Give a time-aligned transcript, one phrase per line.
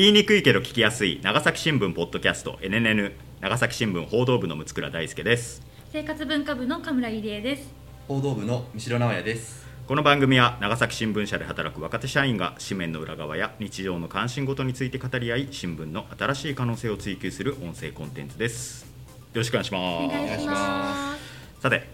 [0.00, 5.60] 言いにくいけど聞きやすい長崎新聞ポッドキャスト NNN 長崎新聞報道部の六倉大輔です。
[5.92, 7.68] 生活文化部の神村入江です。
[8.08, 9.66] 報道部の三代直也です。
[9.86, 18.84] この番組は長崎新聞社で働く若手社員が紙面の裏側や日常の関心事について語り合い新聞の新しい可能性を追求する音声コンテンツです。
[18.84, 18.88] よ
[19.34, 19.82] ろしくお願いします。
[19.82, 21.14] お願いしま
[21.60, 21.86] さて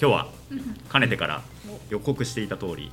[0.00, 0.28] 今日は
[0.88, 1.42] かねてから
[1.90, 2.90] 予告していた通り、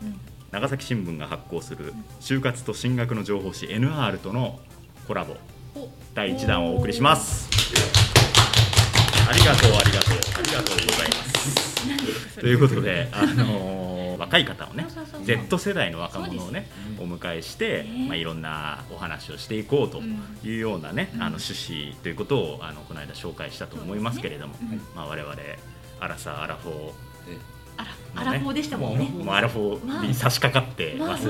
[0.52, 4.59] 長崎新聞が発行する就活と進学の情報誌 NR との
[5.05, 5.36] コラボ
[5.75, 5.89] お。
[6.13, 7.49] 第1弾をお送りします。
[9.30, 12.40] ありがとうありがとうありがとうございます。
[12.40, 13.88] ということで、あのー
[14.18, 15.26] 若い方をねそうそうそうそう。
[15.26, 16.68] Z 世代の若者をね
[16.99, 18.05] お迎えして、ね。
[18.07, 20.02] まあ、いろんなお話をしていこうと
[20.43, 21.21] いうようなね、うん。
[21.21, 25.35] あの趣旨ということをあのこの間紹介したと思いますけれども、そうですねまあ、我々
[25.99, 27.56] アラサーアラフォあら
[28.16, 29.05] アラフォーでしたもんね。
[29.05, 31.27] ーもうアラフォーに差し掛かってます、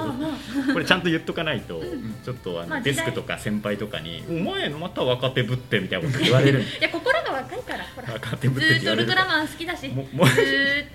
[0.73, 1.81] これちゃんと言っとかないと、
[2.23, 6.61] ちょっとあの、デスクとか先輩とかに「お前また若手ぶって」みたいなこと言われる。
[6.79, 8.13] いや心が若いからほら。
[8.13, 9.09] 若手ぶずってって言われる。
[9.09, 9.81] ーっとウルトラマン好きだし。
[9.81, 9.91] ずっ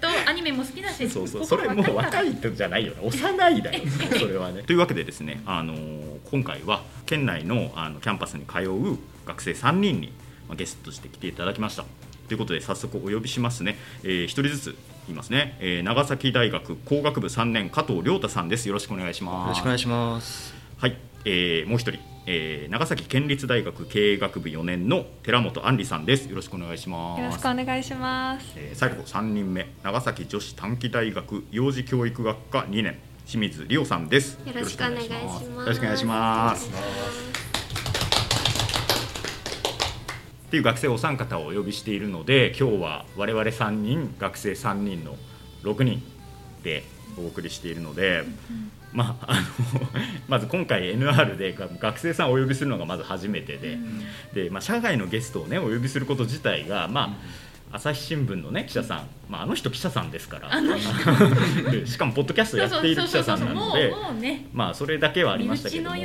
[0.01, 1.09] とアニメも好きだし。
[1.11, 1.45] そうそう。
[1.45, 2.99] それもう心若い人じゃないよね。
[3.03, 3.81] 幼いだよ
[4.19, 4.63] それはね。
[4.63, 10.15] というわけでですね、あのー今回は県内のあのキャンパスに通う学生3人に、
[10.49, 11.85] まあ、ゲストとして来ていただきました。
[12.27, 14.75] ということで早速お呼びしますね、えー、1人ずつ言
[15.09, 18.69] いますね、えー長崎大学工学部3年加藤亮太さんです。
[18.69, 19.43] よろしくお願いします。
[19.45, 20.55] よろしくお願いします。
[20.79, 26.29] はい、えーもう一人、えー長崎県立大学経営学部4年の寺本杏里さんです。
[26.29, 27.21] よろしくお願いします。
[27.21, 28.53] よろしくお願いします。
[28.57, 29.69] えー最後3人目。
[29.83, 32.99] 長崎女子短期大学幼児教育学科2年。
[33.25, 34.39] 清水理央さんです。
[34.45, 35.45] よろしくお願いします。
[35.45, 37.32] よろしくお願いします
[40.53, 45.17] っていう学生お三方をお呼びしているので今日は我々3人学生3人の
[45.63, 46.03] 6人
[46.63, 46.83] で
[47.17, 48.25] お送りしているので、
[48.93, 49.41] まあ、あの
[50.29, 53.79] まず今回 NR でが学生さんをお呼びするのがまず初めてで,、
[54.35, 60.51] でまあ、社外のゲストを、ね、お呼びすること自体が、まあ朝日新聞の、ね、記者さん、まあ、あの人記者さんですから。
[61.73, 63.93] でしかもポッドキャストやっている記者さんなので。
[64.53, 65.97] まあそれだけはありましたけども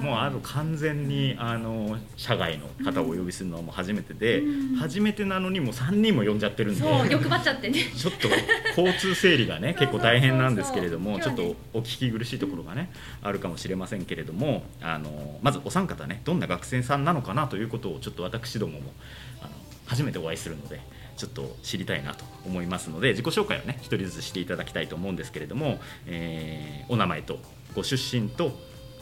[0.00, 4.76] もうあの完全にあの社外の方をお呼びするのはもう初めてで、うん。
[4.76, 6.80] 初めてなのにもう3人も呼んじゃってるんで。
[6.80, 7.78] そう欲張っちゃってね。
[7.96, 8.28] ちょっと
[8.76, 12.90] 交通整理がね 結構大変なんですけれどもちょっとお聞き苦しいところがね
[13.22, 18.92] あるかもしれませんけれどもあのまずお三方ねどんな学生さんなのかなということをちょっと私どもも
[19.40, 19.50] あの
[19.86, 20.80] 初めてお会いするので
[21.16, 27.38] ちょっと知りたいなと思いますので自己紹介をね一人ずつしていただきたいと思うんですけれども、えーお名前と
[27.74, 28.52] ご出身と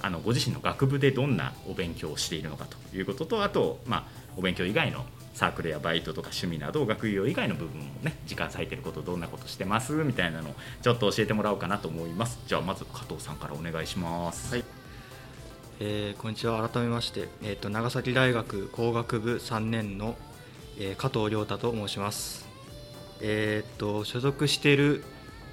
[0.02, 4.04] あのご自身の学部でどんなお勉強をしているのかということとあと、まあ、
[4.36, 5.04] お勉強以外の
[5.34, 9.92] サークルやバイトとか趣味など学業以外の部分もね時間割いてることどんなことしてます？
[9.92, 12.38] みたいなのをちょっと教えてもらおうかなと思います。
[12.46, 14.64] じゃあまず加藤さんからお願いします、はい。
[15.80, 16.68] えーこんにちは。
[16.68, 20.16] 改めまして、えっ、と長崎大学工学部3年の、
[20.82, 22.48] えー加藤亮太と申します。
[23.20, 25.04] えっ、と所属している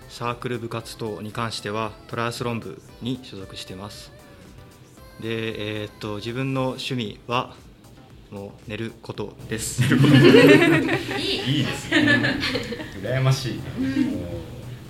[0.08, 4.14] サークル部活動に関してはトライアスロン部に所属しています。
[5.20, 7.54] で、えっ、と自分の趣味は
[8.32, 9.84] もう寝ることです。
[9.84, 12.40] いいですね
[13.04, 13.60] 羨ましい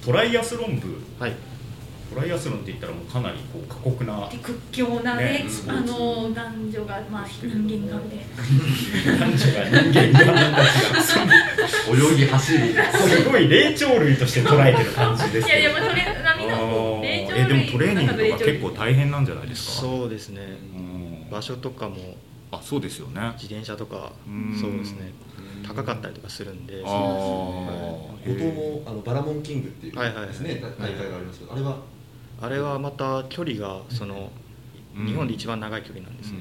[0.06, 1.34] トライアスロン部はい。
[2.14, 8.26] トライアスロンって言ったらもうかなりこう過酷なで屈強なねねあの男女がまあ人間がで。
[9.20, 10.64] 男女が人間が
[12.14, 17.04] 泳ぎ走りすごい霊長類として捉えてる感じですいやいやそれ並みあのー。
[17.04, 19.82] 霊長えでも類トレーニングとか結構構大変なんじゃないですか？
[19.88, 20.42] そうですね。
[20.76, 21.30] うん。
[21.30, 21.96] 場所とかも
[22.52, 23.20] あそうですよね。
[23.20, 24.58] あ自転車とかうん。
[24.60, 25.12] そうですね。
[25.68, 26.82] 高かったりとかするんで。
[26.86, 30.28] あ後藤もあのバラモンキングっていうはいはい。
[30.28, 31.78] ですね大会がありますけどあれは
[32.42, 34.32] あれはまた距離がその
[34.98, 35.06] うん。
[35.06, 36.40] 日本で一番長い距離なんですね、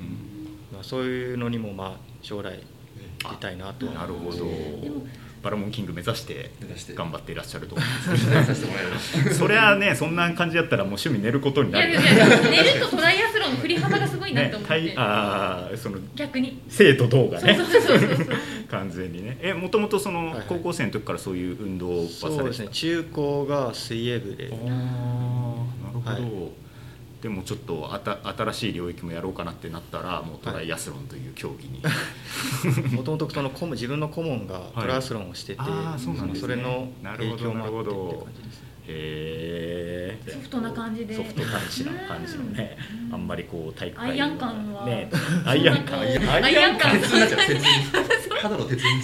[0.72, 2.58] まあ、そういうのにもまあ将来
[3.30, 3.92] 出たいなとは。
[3.92, 4.46] なるほど。
[5.42, 6.50] バラモンキング目指して
[6.94, 8.62] 頑張っていらっしゃると思うんです
[9.22, 9.34] けど。
[9.36, 11.92] そりゃねそんな感じやったらもう趣味寝ることにいなる。
[11.94, 16.60] やいやいや寝るとトライアスロンの振り幅がすごいなねと思って、体あーその逆に。
[16.68, 17.58] 生と動がね。
[18.70, 19.38] 完全にね。
[19.40, 22.68] えもともとその高校生の時からそういう運動をそうですね。
[22.72, 24.50] 中高が水泳部で
[26.00, 26.52] ほど、はい
[27.22, 31.82] でもちょっとあた新しい領域もやろうかなってなったらもうトライアスロンという競技に、
[32.94, 36.38] もともとその顧問自分の顧問がトライアスロンをしてて、あーそね。
[36.38, 38.60] それの影響もあってってなるほどいう感じです。
[38.60, 41.16] ねへえソフトな感じで。
[41.16, 42.76] ソフトタッチな感じのね
[43.10, 44.86] あんまりこう体育会アイアン感は。
[44.86, 45.10] ね。
[45.44, 46.00] アイアン感。
[46.00, 46.04] ア
[46.50, 46.92] イアン感。
[46.92, 47.64] 鉄 になっちゃう鉄に
[48.48, 49.02] ただの鉄に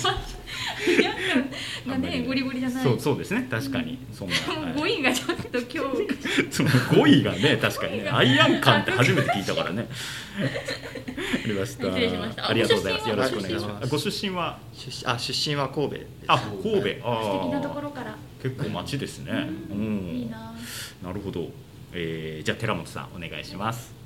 [1.87, 2.85] がねゴリゴリじゃない。
[2.85, 3.47] そうそうですね。
[3.51, 3.99] 確かに。
[4.13, 4.35] そんな、
[4.67, 6.47] もう語彙がちょっと今日。
[6.51, 9.89] その語彙がね確かにねアイアン感って初めて聞いたからね。
[11.45, 11.87] ありました。
[11.87, 12.49] 失礼しました。
[12.49, 13.09] ありがとうございます。
[13.09, 13.89] よろしくお願いします。
[13.91, 14.59] ご出身は？
[14.75, 16.71] 出身あ出身は神戸ですあ神戸。
[17.05, 18.17] あ素敵なとこあろから。
[18.43, 19.49] 結構町ですね。
[19.71, 20.55] ういいんな。
[21.03, 21.51] なるほど、
[21.93, 23.87] えー、じゃあ寺本さんお願いします。
[23.89, 24.02] よ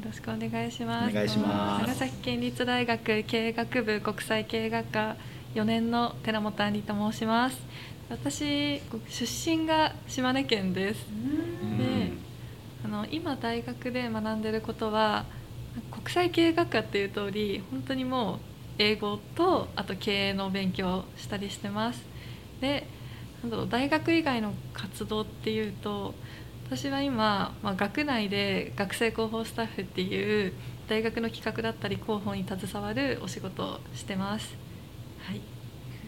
[0.00, 1.10] ろしくお願いします。
[1.10, 5.16] お願いします長崎県立大学経営学部国際経営学科
[5.54, 7.58] 4年の寺本杏里と申します。
[8.08, 11.06] 私出身が島根県です。
[11.78, 12.12] で、
[12.84, 15.24] あの今大学で学んでることは
[15.90, 18.38] 国際経営学科っていう通り本当にもう
[18.78, 22.02] 英語とあと経営の勉強をしたりしてます。
[22.60, 22.86] で、
[23.42, 26.14] なんだろう大学以外の活動っていうと
[26.70, 30.52] 私は今、まあ、学内で学生広報スタッフっていう
[30.88, 34.54] 大学の企画だったり広報に携わるお仕事をしてます。
[35.26, 35.42] はい、す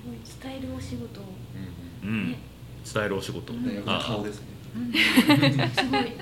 [0.07, 0.53] ごい。
[0.53, 1.21] 伝えるお仕事。
[1.21, 1.25] を
[2.05, 2.31] うん。
[2.31, 2.39] ね。
[2.95, 3.61] 伝えるお仕事、うん。
[4.01, 4.47] 顔ですね。
[5.75, 6.13] すごい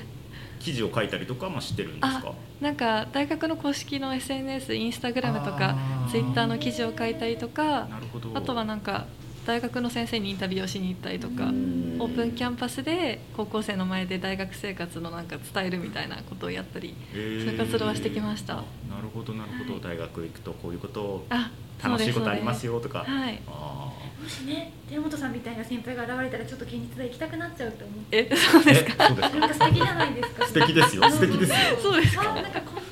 [0.59, 2.33] 記事を書いたりとかもしてるんですか？
[2.61, 5.77] なんか大学の公式の SNS インスタグラムとか
[6.11, 8.37] ツイッターの記事を書いたりとかなるほど。
[8.37, 9.07] あとはなんか
[9.47, 18.55] 大学の先生にインタビューをしに行ったりとかオープンキャンパスで高校生の前で大学生活のなんか伝えるみたいなことをやったりそういう活動はしてきました。
[18.55, 18.57] あ
[18.89, 19.81] なるほどなるほど。
[19.81, 21.51] 大学行くとこういうことをあ
[21.83, 23.01] 楽しいことありますよよとか。
[23.01, 23.41] はい。
[23.49, 23.91] あ
[24.23, 28.29] もしね寺本さんみたいな先輩が現れたらちょっと現実で行きたくなっちゃうと思って。
[28.31, 29.05] えそうーですか？
[29.05, 29.39] えそうですか？
[29.41, 30.47] なんか素敵じゃないですか。
[30.47, 31.11] 素敵ですよ。
[31.11, 31.57] 素敵ですよ。
[31.83, 32.25] そうですか？
[32.35, 32.83] なんかこん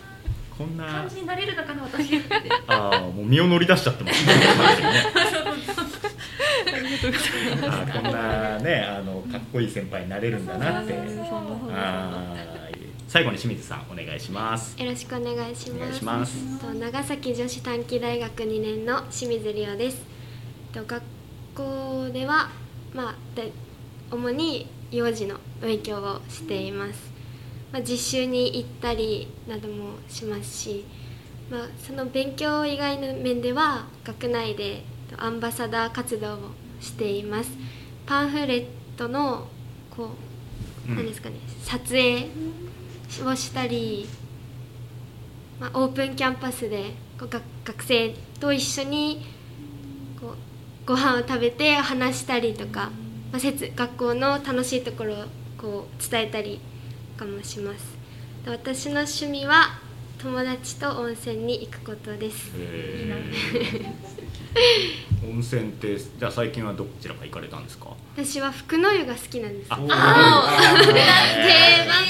[0.58, 0.92] こんなな。
[0.92, 2.34] 感じになれるのかな私って。
[2.66, 4.32] あーもう身を乗り出しちゃってますね
[7.02, 10.94] ありがとうございますあーこんなねあのかっこいい先輩になれるんだなって
[13.08, 15.70] 最後に清水さんお願いしますよろしくお願いし
[16.04, 16.58] ます。
[16.60, 20.02] と長崎女子短期大学2年の清水理央です。
[20.74, 21.02] と学
[21.54, 22.50] 校では
[22.94, 23.50] まあで
[24.10, 27.10] 主に幼児の勉強をしています。
[27.72, 30.84] まあ実習に行ったりなどもしますし、
[31.50, 36.38] まあその勉強以外の面では学内でとアンバサダー活動を
[36.80, 37.50] しています。
[38.06, 38.66] パンフレッ
[38.96, 39.46] トの
[39.90, 40.10] こ
[40.86, 42.28] ううん何ですかね撮影
[43.24, 44.08] をしたり、
[45.60, 49.26] まあ、オープンキャンパスでこう学学生と一緒に
[50.18, 50.36] こう
[50.86, 52.90] ご飯を食べて話したりとか、
[53.30, 55.16] まあ、学校の楽しいところを
[55.58, 56.60] こう伝えたり
[57.18, 57.98] とかもします
[58.44, 59.80] で私の趣味は
[60.20, 62.50] 友達と温泉に行くことです。
[62.56, 65.28] えー。
[65.30, 67.88] 温泉ってじゃあ最近はどちらか行かれたんですか？
[68.16, 72.04] 私は福の湯が好きなんですああ定番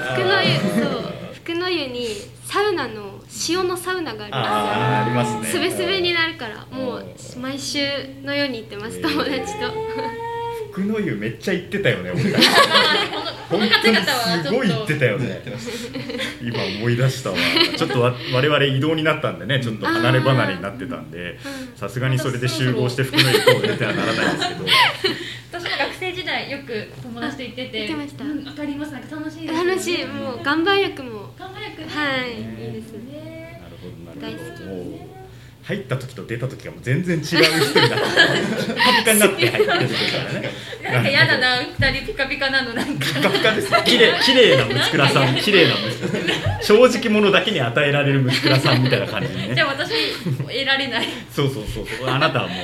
[0.00, 0.50] 福の湯。
[0.82, 1.14] そう。
[1.34, 2.08] 福の湯に
[2.44, 5.46] サウナの塩のサウナがあるんですよありますね。
[5.52, 6.98] すべすべになるからもう
[7.36, 7.42] うん。
[7.42, 7.80] 毎週
[8.22, 9.72] のように行ってます友達と
[10.78, 12.22] 福の湯めっちゃ行ってたよね俺。
[13.48, 13.96] 本当に
[14.44, 15.42] すごい行ってたよね。
[16.42, 17.36] 今思い出したわ。
[17.76, 21.38] ちょっとわ我々移動になったんでねちょっと離れ離れになってたんで。
[21.74, 24.66] さすがにそれで集合して福の湯行こうねってはならないですけど。
[25.50, 28.24] 私も学生時代よく友達と行ってて行ってました。
[28.24, 28.92] うんわかります。
[28.92, 29.70] なんか楽しいですよね。
[29.70, 30.04] 楽しい。
[30.04, 31.34] もう岩盤浴も。
[31.38, 32.30] 頑張くねはい。
[32.30, 32.66] ね。
[32.66, 33.12] いいですね。
[33.12, 35.17] ねなるほどなるほ大好きどもう
[35.68, 37.64] 入った時と出た時がもう全然違う人になって
[38.72, 39.78] ピカピカになって入ってるから
[40.40, 40.50] ね。
[40.82, 49.90] なんか嫌だな二人ピカピカなのなんかピカピカです綺麗綺麗な息子らさん綺麗な息子正直者だけに与えられる息子らさんみたいな感じねじゃあ私
[50.24, 52.56] 得られないそうそうそうそうあなたはもう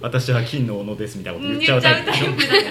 [0.00, 2.62] 私は金の斧ですみたいなこと言っちゃうタイプでしょタイプだから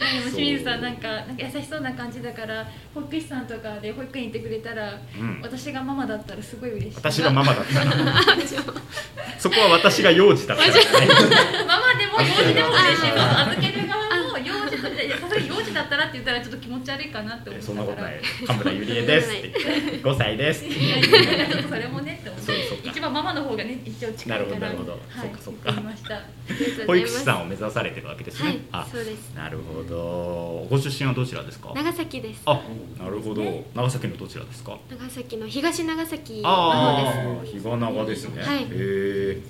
[0.00, 5.40] でも清水さんなんかなんか優しそうな感じだから保育士さんとかで保育園行ってくれたら、うん。
[5.42, 6.96] 私がママだったらすごい嬉しい。
[6.96, 7.92] 私がママだったら。
[9.38, 10.80] そこは私が幼児だったらね。
[11.68, 13.10] ママでも幼児でも嬉しい。
[13.10, 14.09] そう預ける側も
[14.46, 18.16] 幼児だいやさすがに幼児だったらって言ったらちょっと気持ち悪いかなって思ったそんなことない。
[18.16, 19.30] い神村ゆりえです。
[19.30, 20.64] って言って5歳です。
[20.64, 22.88] ってやいやいやちょっとそれもねって思って。
[22.88, 24.38] 一番ママの方がね一応近いから。
[24.38, 24.92] なるほどなるほど。
[24.92, 25.72] はい、そっかそっか。
[26.86, 28.58] 保育士さんを目指されてるわけですね、はい。
[28.72, 29.34] あそうです。
[29.34, 30.66] なるほど。
[30.68, 31.72] ご出身はどちらですか？
[31.74, 32.42] 長崎です。
[32.46, 32.60] あ
[32.98, 33.64] なるほど。
[33.74, 34.78] 長崎のどちらですか？
[34.90, 38.62] 長崎の東長崎のあ方あ日が長ですね、はい。
[38.62, 39.40] へえ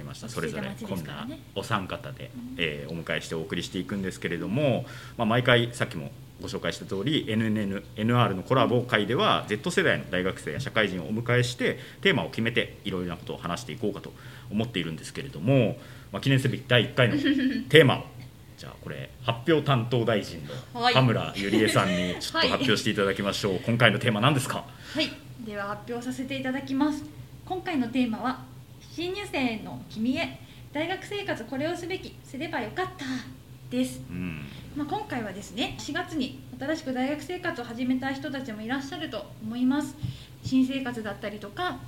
[0.00, 0.28] りました。
[0.28, 4.84] それぞれこんなお三方で、えーお迎えしてお送りしていくんですけれども、
[5.16, 6.10] まあ、毎回さっきも
[6.42, 14.12] ご紹介した通り NNN、NR のコラボ会では Z 世代の大学生や社会人をお迎えしてテーマを決めていろいろなことを話していこうかと
[14.50, 15.76] 思っているんですけれども、
[16.12, 17.16] まあ、記念すべき第1回の
[17.68, 18.04] テーマを
[18.56, 20.40] じゃあこれ発表担当大臣
[20.74, 20.94] のはい。
[20.94, 24.64] 田村ゆりえさんにちょっと発表していただきましょう、今回のテーマ何ですか？
[24.94, 25.10] はい、
[25.46, 27.04] では発表させていただきます。
[27.46, 28.44] 今回のテーマは
[29.00, 30.38] 新入生の君へ
[30.74, 33.06] 大学生活これをすべきすればよかった
[33.70, 34.02] です。
[34.10, 34.42] うん。
[34.76, 39.96] まあ、今回はですね4月に新しく大学生活を始めた人たちもいらっしゃると思います。
[40.44, 41.78] 新生活だったりとか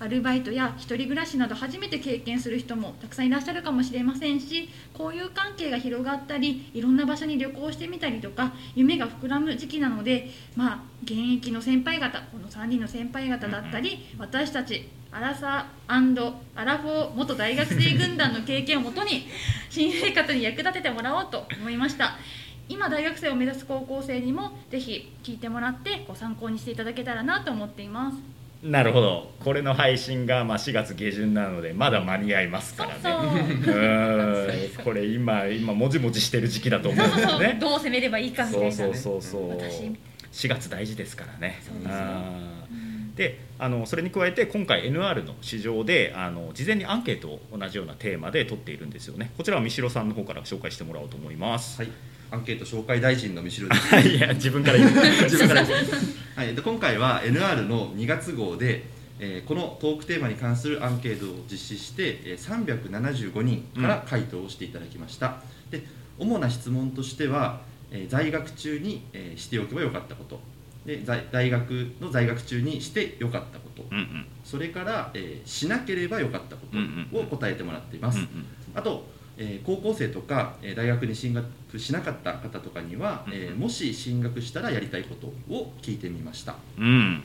[0.00, 19.26] アルバイトや一人暮らしなど初めて経験する人もたくさんいらっしゃるかもしれませんし交友関係が広がったりいろんな場所に旅行してみたりとか夢が膨らむ時期なのでまあ現役の先輩方この3人の先輩方だったり私たちアラサーアラフォー元大学生軍団の経験をもとに
[19.68, 22.16] 新生活に役立ててもらおうと思いました。
[22.70, 29.30] 今大学生を目指す高校生にもぜひ聞いてもらってご参考にしていただけたらなと思っていますなるほど。
[29.42, 34.70] これの配信がまあ4月下旬なのでまだ間に合いますからね。
[34.84, 37.58] これ今今もじもじしてる時期だと思うんそうそうですよね。
[37.60, 39.50] どう攻めればいいかみたいなそうそうそうそう。
[39.50, 39.96] 私。
[40.32, 41.60] 4月大事ですからね。
[41.62, 49.32] そうですよあーであのそれに加えて今回 NR の市場であの事前にアンケートを同じようなテーマで取っているんですよね。
[49.36, 51.90] こちらは三代さんの方から紹介してもらおうと思います、はい、
[52.30, 54.08] アンケート紹介大臣の三代です。
[54.16, 54.90] い、や 自分から言う。
[55.24, 55.66] 自分から
[56.36, 58.84] はい、で今回は NR の2月号で、
[59.18, 65.84] えーこのトークテーマに関するアンケートを実施して、えー375人から回答をしていただきました、で
[66.18, 70.40] 主な質問としては、えー在学中に、えーしておけばよかったこと。
[70.86, 74.26] で在大学の在学中にしてよかったこと、うんうん。
[74.44, 76.66] それから、えーしなければよかったこ
[77.12, 78.28] とを答えてもらっています、うんうん。
[78.74, 79.06] あと、
[79.40, 83.32] えー高校生とか、えー大学に進学しなかった方とかには、うん。
[83.32, 86.56] えーもし進学したらやりたいことを聞いてみました。
[86.78, 87.22] うん、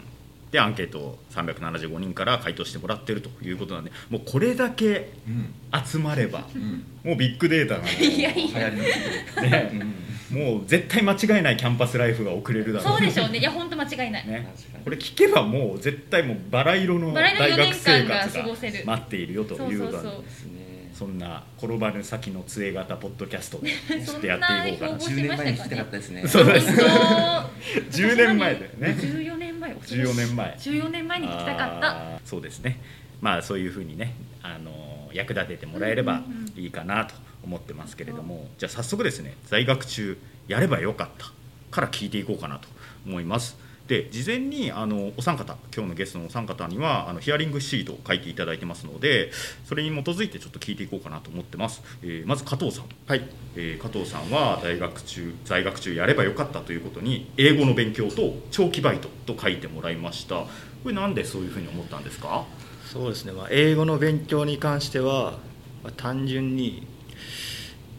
[0.50, 5.54] でアンケートを375人から回答してもらってるということなんでもうこれだけうん、
[5.86, 8.90] 集まればうん、もうビッグデータがいやい流行りのこ
[9.36, 9.72] とで、ね。
[9.74, 9.96] うん。
[10.36, 13.40] もう絶対間違いないキャンパスライフが送れるだろそうでしょうね。
[13.40, 14.50] いや本当間違いない、ね。
[14.56, 14.84] 確かに。
[14.84, 18.86] これ聞けばもう絶対もうバラ色のバラ色の大学生4年間活が過ごせる。
[18.86, 20.65] が待っているよということなですね
[20.98, 23.70] そんな転ばぬ先の杖型ポッドキャストで
[24.06, 24.92] ちょっとやっていこうかな。
[24.94, 26.24] な10年前に聞きたかったですね。
[26.28, 26.68] そうです。
[26.74, 27.50] 本
[27.92, 29.74] 10年前だよね 14年前。
[29.74, 30.56] 14年前。
[30.58, 32.20] 14年前に聞きたかった。
[32.24, 32.80] そうですね。
[33.20, 36.62] まあそういうふうにねあの役立ててもらえればうんうんうん。
[36.62, 41.32] いいかなと思ってますけれども、じゃあ早速ですね在学中やればよかった
[41.72, 42.70] から聞いていこうかなと
[43.06, 49.32] 思いますで事前にあのお三方今日のゲストのお三方にはあのヒアリングシートを書いていただいてますので
[49.66, 52.86] それに基づいてちょっと聞いていこうかなと思ってます、えーまず加藤さん。
[53.06, 53.22] はい。
[53.56, 60.36] えー加藤さんは大学中在学中やればよかったということに英語の勉強と長期バイトと書いてもらいました。
[60.36, 60.48] こ
[60.90, 62.46] れなんでそういうふうに思ったんですか？
[62.86, 65.38] そうですね、まあ、英語の勉強に関しては、
[65.84, 66.88] まあ、単純に、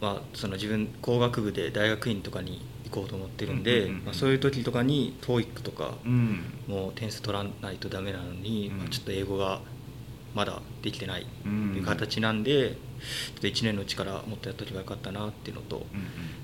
[0.01, 6.39] まあ、その自分工学部で大学院とかに行こうと思ってるんで、まあ、そういう時とかに TOEIC とかうん。
[6.67, 8.77] もう点数取らないとダメなのに、うん。
[8.77, 9.61] まあ、ちょっと英語が
[10.35, 11.75] まだできてないとうん。
[11.75, 12.75] いう形なんで、ちょ
[13.39, 15.85] っと1年のうちからもっとやっとけばよかったなっていうのと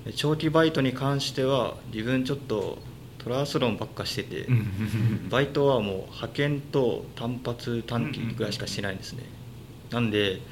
[0.04, 2.78] で長期バイトに関しては自分ちょっと
[3.18, 4.46] トランスロンばっかしてて、
[5.30, 9.24] バイトはもう派遣と単発短期ぐらいしかしてないんですね、
[9.90, 10.42] なんで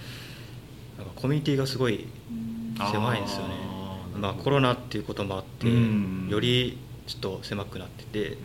[0.96, 2.06] なんかコミュニティがすごい
[2.90, 3.72] 狭いんですよね
[4.16, 6.28] まあ、コロナっていうこともあって、うん。
[6.28, 8.37] よりちょっと狭くなってて、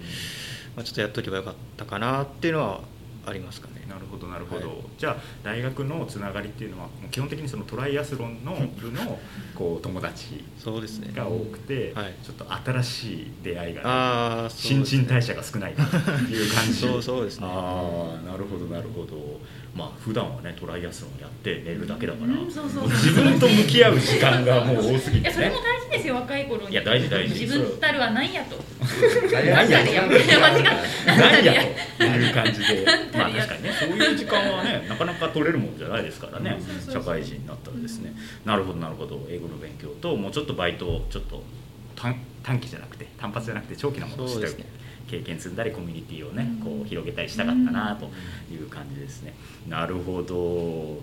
[0.75, 2.81] まあ、ちょっとやっとけばよかったかなっていうのは
[3.25, 3.85] ありますかね。
[3.87, 4.77] なるほどなるほど、はい。
[4.97, 9.19] じゃあ大学のつながりっていうのはもう基本的にそのトライアスロンの部の
[9.55, 10.43] こう友達
[11.13, 12.13] が多くて、はい。
[12.23, 16.73] ちょっと新しい出会いがああ新陳代謝が少ないという感じ。
[16.79, 17.47] そうそうですね。
[17.49, 19.39] ああなるほどなるほど
[19.77, 22.89] まあ普段はねトライアスロンやって寝るだけだから、うんそうそうもう。
[22.89, 25.21] 自分と向き合う時間がもう多すぎてね。
[25.21, 26.71] いやそれも大事ですよ若い頃に。
[26.71, 27.39] いや大事大事。
[27.39, 28.57] 自分たるは何やと。
[29.31, 31.53] 何何やいや間違った何や
[31.97, 32.03] と。
[32.03, 33.71] いう感じでまあ確かにね。
[33.79, 36.57] そういう時間はねなかなか取れるもんじゃないですからね。
[36.89, 38.15] 社会人になったらですね。
[38.45, 39.23] なるほどなるほど。
[39.29, 41.43] 英語の勉強ともうちょっとバイトをちょっと
[41.95, 44.65] 短短期じゃなくて単発じゃなくて長期なものをしてそうですね
[45.07, 46.65] 経験積んだりコミュニティをねうん。
[46.65, 48.09] こう広げたりしたかったなと
[48.53, 49.33] いう感じですね。
[49.67, 51.01] なるほど。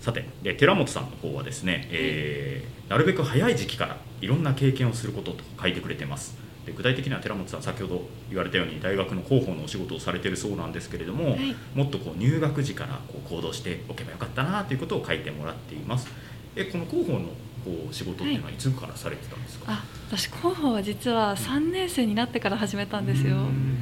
[0.00, 6.36] さてで寺本さんの方はですね、えーなるべく早い時期からいろんな経験をすることと書いてくれてます。
[6.66, 11.54] で具体的には寺本さん先ほど言われたように大学の広報のお仕事をされてるそうなんですけれども、はい。
[11.72, 16.08] もっとこう入学時からこう行動しておけばよかったなということを書いてもらっています。
[16.56, 17.28] えこの広報の
[17.64, 23.36] こう仕事っていうのはいつからされてたんですか、あ私広報は実は3年生になってから始めたんですよ。
[23.36, 23.78] うん。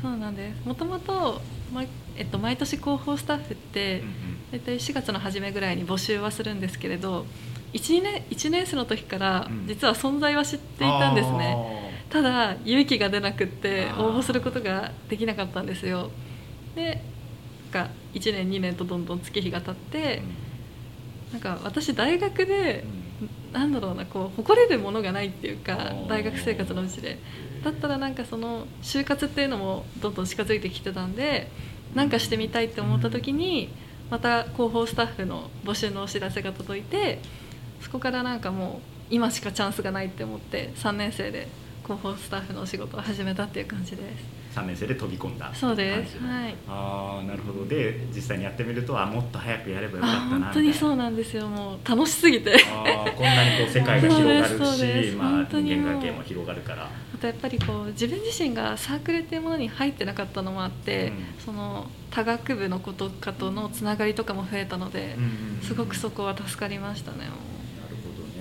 [0.00, 0.66] そうなんです。
[0.66, 1.42] もともと、
[1.74, 1.84] ま
[2.16, 4.02] えっと、毎年広報スタッフって
[4.50, 7.26] 大体4月の初めぐらいに募集はするんですけれど
[7.74, 9.66] 1, 年1年生の時からうん。
[9.66, 11.58] 実は存在は知っていたんですね、
[12.08, 16.10] ただ勇気が出なくって応募することができなかったんですよ。
[16.74, 17.02] で
[17.70, 20.22] が1年2年とどんどん月日が経って
[21.32, 22.84] なんか私大学で
[23.52, 27.18] なんだろうなこう誇れるものがないっていうか大学生活のうちで。
[27.64, 31.50] だったらなんかその就活っていうのもどんどん近づいてきてたんで
[31.94, 33.70] なんかしてみたいって思った時に
[34.08, 37.20] また広報スタッフの募集のお知らせが届いて
[37.80, 38.80] そこからなんかもう
[39.10, 41.48] 今しかチャンスがないって思って3年生で
[41.82, 44.02] 広報スタッフのお仕事を始めたっていう感じです
[44.56, 45.52] 3年生で飛び込んだ。
[45.54, 46.18] そうです。
[46.18, 46.54] はい。
[46.66, 47.66] ああなるほど。
[47.66, 50.44] で実際にやってみるとあもっと早くやればよかあったな。
[50.46, 51.46] 本当にそううなんですよ。
[51.46, 52.56] もう楽しすぎて。
[52.66, 56.84] あーこんなにこう世界が広がるし、まあ、人間関係も広がるから。
[56.84, 61.24] あとやっぱりこう自分自身がサークルっていうものに入ってなかったのもあって、うん。
[61.44, 65.16] その多学部のことかとのつながりとかも増えたので、
[65.62, 67.28] すごくそこは助かりましたね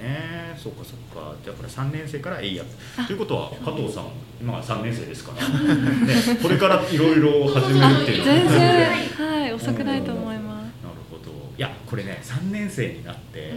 [0.05, 0.55] ね。
[0.57, 1.35] そうかそうか。
[1.45, 2.63] だから3年生からいいや
[3.07, 4.05] ということは加藤さん
[4.39, 8.37] 今は3年生ですから、ね、これからいろいろ始めるっていうのは。
[8.37, 9.29] 全然。
[9.29, 11.31] はい遅くないと思います、なるほど。
[11.57, 13.53] いやこれね3年生になって、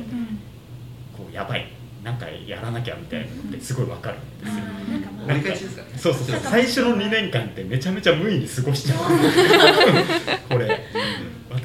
[1.16, 1.78] こうやばい。
[2.04, 4.64] なんかやらなきゃみたいなのってすごいわかるんですよ、
[5.26, 6.40] う折り返しですかそうそうそう。
[6.40, 8.98] 最初の2年間ってめちゃめちゃ無意に過ごしちゃう。
[10.48, 10.80] これ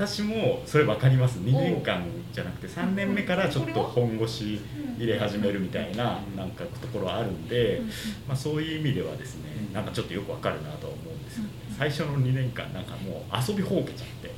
[0.06, 1.40] 私もそれ分かります。
[1.40, 4.60] 2年間じゃなくて3年目からちょっと本腰
[4.98, 7.82] 入れ始めるみたいななんかところあるんで、
[8.28, 9.44] まあ、そういう意味ではですね
[9.74, 11.38] なんかちょっとよく分かるなとは思うんです。
[11.38, 14.34] よね最初の2年間なんかもう遊びほうけちゃって。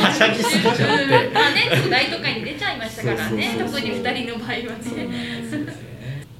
[0.00, 0.82] はしゃぎすぎちゃって。
[0.84, 4.64] うんまあねちょっと大都会に出ちゃいましたからね特に2人の場合はね。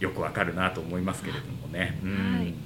[0.01, 1.99] よくわかるなと思いますけれどもね。
[2.03, 2.37] うん。
[2.39, 2.47] はい。
[2.47, 2.57] わか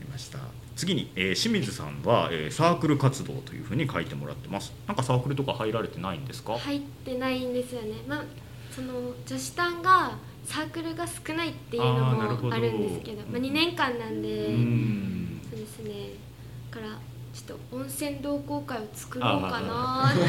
[0.00, 0.38] りました。
[0.76, 4.72] 次に、えー清水さんは、えーサークル活動というふうに書いてもらってます。
[4.86, 6.56] なんかサークルとか入られてないんですか？
[6.58, 7.94] 入ってないんですよね。
[8.06, 8.24] まあ
[8.70, 8.92] その
[9.26, 10.12] 女子単が
[10.44, 15.40] サークルが少ないっていうのもあるんですけどまあ、2年間なんで、うん。
[15.50, 16.10] そうですね。
[16.70, 16.92] だから
[17.34, 20.28] ちょっと温泉同好会を作ろうかなーっ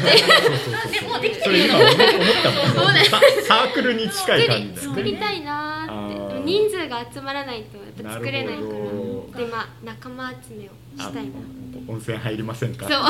[0.90, 0.98] て。
[1.00, 1.74] でもできてそるよ。
[1.74, 2.94] 思思ったもん。
[3.04, 4.76] さサークルに近い感じだよね。
[4.76, 6.40] 作りたいなーって。
[6.44, 8.68] 人数が集まらないとやっぱ作れないから
[9.36, 10.68] でまあ仲間集めを
[10.98, 11.30] したいな
[11.86, 12.88] 温泉入りませんか？
[12.88, 12.98] そう。
[12.98, 13.08] 温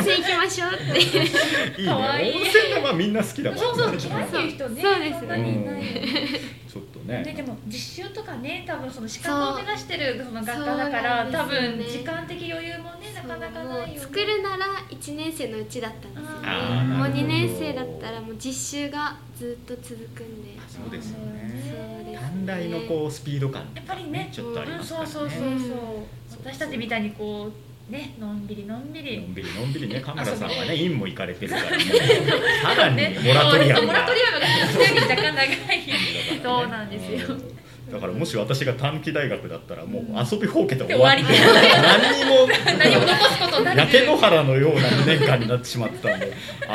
[0.00, 1.00] 泉行きましょうって。
[1.00, 1.92] いいね。
[1.92, 5.18] 温泉がまあみんな好きだから、そうそう嫌いっていう人ねそうですね。
[5.20, 5.64] そんなにいない。
[5.64, 7.32] よねちょっとね、ね。
[7.32, 14.00] でも実習とかね多分その資格を目指してるその学科だから、そう多分時間的余裕もねなかなかもないよ、ね、う。
[14.00, 17.22] 作るなら1年生のうちだったんですよもうなるほど。
[17.22, 20.50] 2年生だったらもう実習がずっと続くんで。
[20.68, 21.52] そうですよそうね。
[21.52, 22.18] ですね。
[22.20, 23.62] 短大のこうスピード感。
[23.74, 25.10] やっぱりねちょっとありますからね。
[25.12, 26.06] そうそうそうそう、うん。
[26.44, 27.50] 私たちみたいにこ
[27.88, 29.20] うねのんびりのんびり。
[29.20, 29.88] のんびりのんびり。
[29.88, 31.84] ね、カメラさんはね、院も行かれてるから、ね、
[32.62, 33.86] さらにねモラトリアムが。
[33.86, 34.46] モラトリアムが
[35.02, 35.80] 若干長い。
[36.42, 37.36] そうなんですよ
[37.90, 41.38] だからもし私が短期大学だったらもう遊びほうけて終終わりわり。
[41.38, 42.46] 何にも
[42.78, 43.78] 何も残すことなく。
[43.78, 46.32] 焼け野原のような2年間になってしまったんで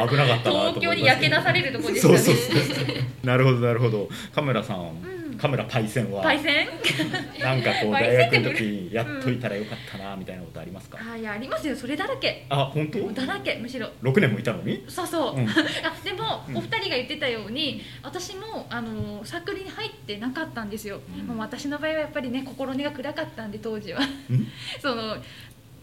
[0.10, 2.56] 危なかったなと東京に焼け出されるところですそうそうそう。
[3.26, 4.10] なるほどなるほど。
[4.34, 6.24] カメラさん、んカメラパイセンは。
[6.24, 6.68] パイセン？
[7.42, 11.76] なんかこう 大学の時にやっといたらよかったなみたいなことありますか、あいやありますよ。
[11.76, 12.46] それだらけ。
[12.50, 13.12] あ本当？
[13.12, 13.90] だらけむしろ。
[14.02, 14.84] 6年もいたのに？
[14.88, 15.48] そうそう、うん。
[15.50, 15.54] あ
[16.04, 16.58] でも、うん。
[16.58, 21.28] お二人が言ってたように私もあのサークルに入ってなかったんですよ、うん。
[21.28, 24.00] もう私の場合はやっぱりね心根が暗かったんで当時は。
[24.30, 24.48] うん。
[24.82, 25.18] その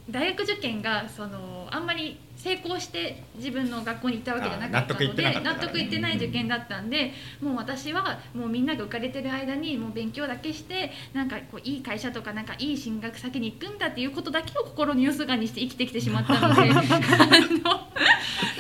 [0.09, 16.71] 大学受験がそのあんまり成功して自分の学校に行ったわけじゃなかったのであ納得いってないってない受験だったんで、もう私はもうみんなが浮かれてる間にもう勉強だけしてなんかこういい会社とかなんかいい進学先に行くんだっていうことだけを心によすがにして生きてきてしまったので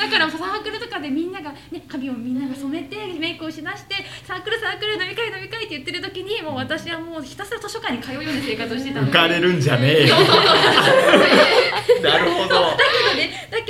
[0.00, 3.94] だからサークルとかでみんなが、ね、髪をみんなが染めてメイクをしだして
[4.26, 9.12] サークルサークル飲み会飲み会って言ってる時にもう私はもうひたすら図書館に通うような生活をしてたので。
[9.12, 10.14] 浮かれるんじゃねえよ。
[12.02, 12.48] なるほど。
[12.48, 13.69] だけどねだけ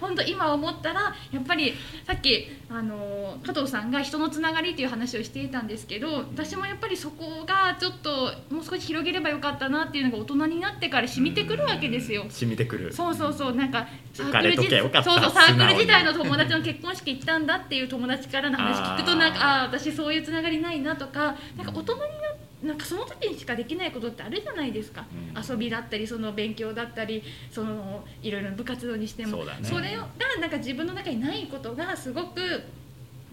[0.00, 1.74] 本当今思ったらやっぱり
[2.06, 12.26] さっきあの加藤さんが人のつながりっていう話をしていたんですけど私もやっぱりそこがちょっともう少し広げればよかったなっていうのが大人になってから染みてくるわけですよ。
[12.28, 12.92] 染みてくる。
[12.92, 13.54] そうそうそう。
[13.54, 15.10] なんかサ浮かれとけよかった。
[15.10, 22.29] そうそうサークル時代の友達の結婚式行ったんだっていう友達からの話聞くとなんかああー私そういうつながりないなとかなんか大人にな
[22.62, 25.42] なんかその時にしかできないことってあるじゃないですか、うん。
[25.42, 29.44] 遊びだったりその勉強だったりそのいろいろな部活動にしても。
[29.62, 29.90] そね。
[29.90, 30.06] れが
[30.40, 32.62] なんか自分の中にないことがすごく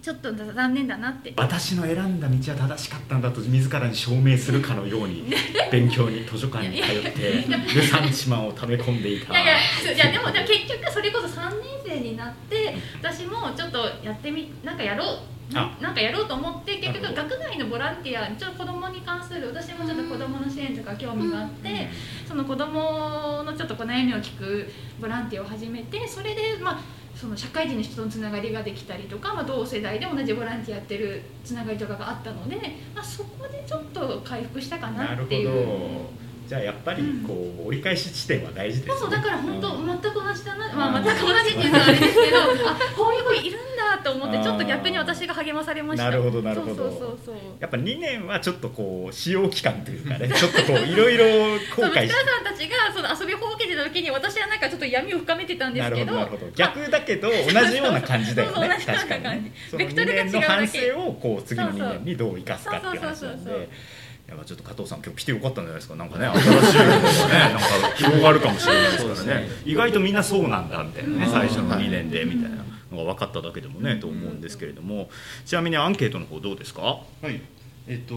[0.00, 1.32] ちょっと残念だなって。
[1.36, 5.30] 私の選んだ道は正しかったんだと自らに証明するかのように
[5.70, 9.32] 勉強に図書館に通ってルサンチマンを溜め込んでいた。
[9.32, 15.18] いやいやいやでもでも結局それこそ3年生になって私もちょっとやってみなんかやろう
[15.52, 21.88] ななんかやろうと思って結局学外のボランティアちょっと子供に関する私もちょっと子供の支援とか興味があって、
[22.26, 24.68] その子供のちょっとこう悩みを聞く
[25.00, 26.80] ボランティアを始めてそれでまあ
[27.14, 32.56] その社会人の人とのつながりができたりとか、まあ、同世代で同じボランティアやってるつながりとかがあったので、
[32.94, 36.06] まあ、そこでちょっと回復したかなっていう。
[36.48, 37.34] どじゃあやっぱりこ
[37.64, 39.00] う折り返し地点は大事ですね。
[39.00, 39.86] そうだから本当うん。
[39.86, 40.78] 全く同じだな、うん。
[40.78, 46.04] まあ、全く同じっていうのはあれですけどあこういう子いるんだと思ってちょっと逆に私が励まされました。
[46.04, 46.76] なるほどなるほど。
[46.76, 51.24] そうそうそうやっぱ2年はちょっとこう使用期間というかね ちょっとこういろいろ
[51.76, 63.68] 後悔し川さんたちがその遊びほうけてた時に私はなんかちょっと闇を深めてたんですなるけどほどなるほど逆だけど同じような感じだよね確かにね感じその2ベクトルが違う年の反だけ省をこう次の2年にどう生かすかっていう話なんそうそうそうそうで
[64.28, 65.96] やっぱちょっと加藤さん今日来てよかったんじゃないですか。
[65.96, 67.60] なんかね新しいことがねなんか
[67.96, 69.48] 広がるかもしれないですからね。
[69.64, 71.32] 意外とみんなそうなんだみたいなねうん。
[71.32, 72.56] 最初の2年でみたいな
[72.92, 75.08] のが分かっただけでもねと思うんですけれども。
[75.46, 76.82] ちなみにアンケートの方どうですか？
[76.82, 77.40] はい。
[77.86, 78.14] えっと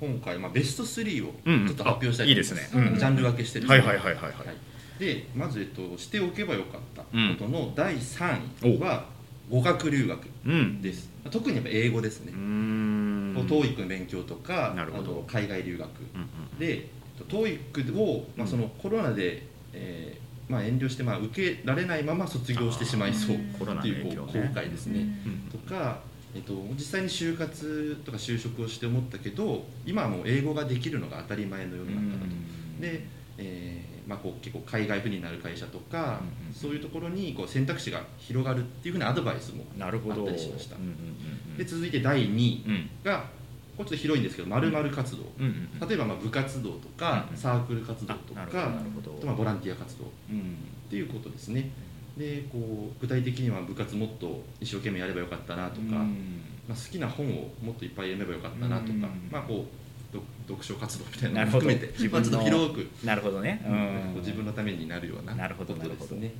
[0.00, 1.68] 今回、まあ、ベスト3をちうん。
[1.68, 2.90] ょっと発表したいと思います、あいいですね。
[2.92, 4.22] うんジャンル分けしてるはいはいはいはいはい。
[4.22, 4.56] はい。
[4.98, 9.04] でまず、えっと、しておけばよかったことの第3位は
[9.50, 10.80] 語学留学うん。
[10.80, 12.32] です特にやっぱ英語ですね。
[12.32, 15.12] TOEIC の勉強とかなるほど。
[15.12, 15.88] あと海外留学。
[16.14, 16.88] うんうんで
[17.28, 25.50] TOEIC を、まあ、そのコロナで、えーまあ、遠慮して、まあ、受けられないまま卒業してしまいそうコロナっていうこう後悔ですね、うん。
[25.50, 26.00] とか、
[26.34, 32.82] えっと、実際に就活とか就職をして思ったけど今はもう英語ができるのが当たり前の世の中だと。
[32.82, 33.06] で、
[33.38, 36.54] えーまあ、こう結構海外赴任になる会社とか、うんうん。
[36.54, 40.20] そういうところにこう選択肢が広がるっていうふうなアドバイスもなるほど。
[40.22, 40.76] あったりしました。
[40.76, 42.90] うんうんうんで続いて第2位うん。
[43.02, 43.24] が
[43.76, 45.88] これちょっと広いんですけど活動、うんうんうん。
[45.88, 48.50] 例えばまあ部活動とかうんサークル活動とかなる
[48.94, 50.56] ほどあとまあボランティア活動っうん。
[50.90, 51.70] ていうことですね。
[52.16, 56.04] でこう具体的には部活もっと一生懸命やればよかったなとか、ま
[56.70, 59.28] あ、好きな本をもっといっぱい読めばよかったなとか、うん。
[59.30, 63.60] まあこう読読書活動みたいなのも含めて自分のまあ広くなるほどね。
[63.64, 63.70] こ
[64.16, 66.06] う自分のためになるようななるほこどなるほど。
[66.06, 66.30] とですね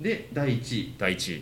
[0.00, 1.28] で第1位第一。
[1.28, 1.32] 位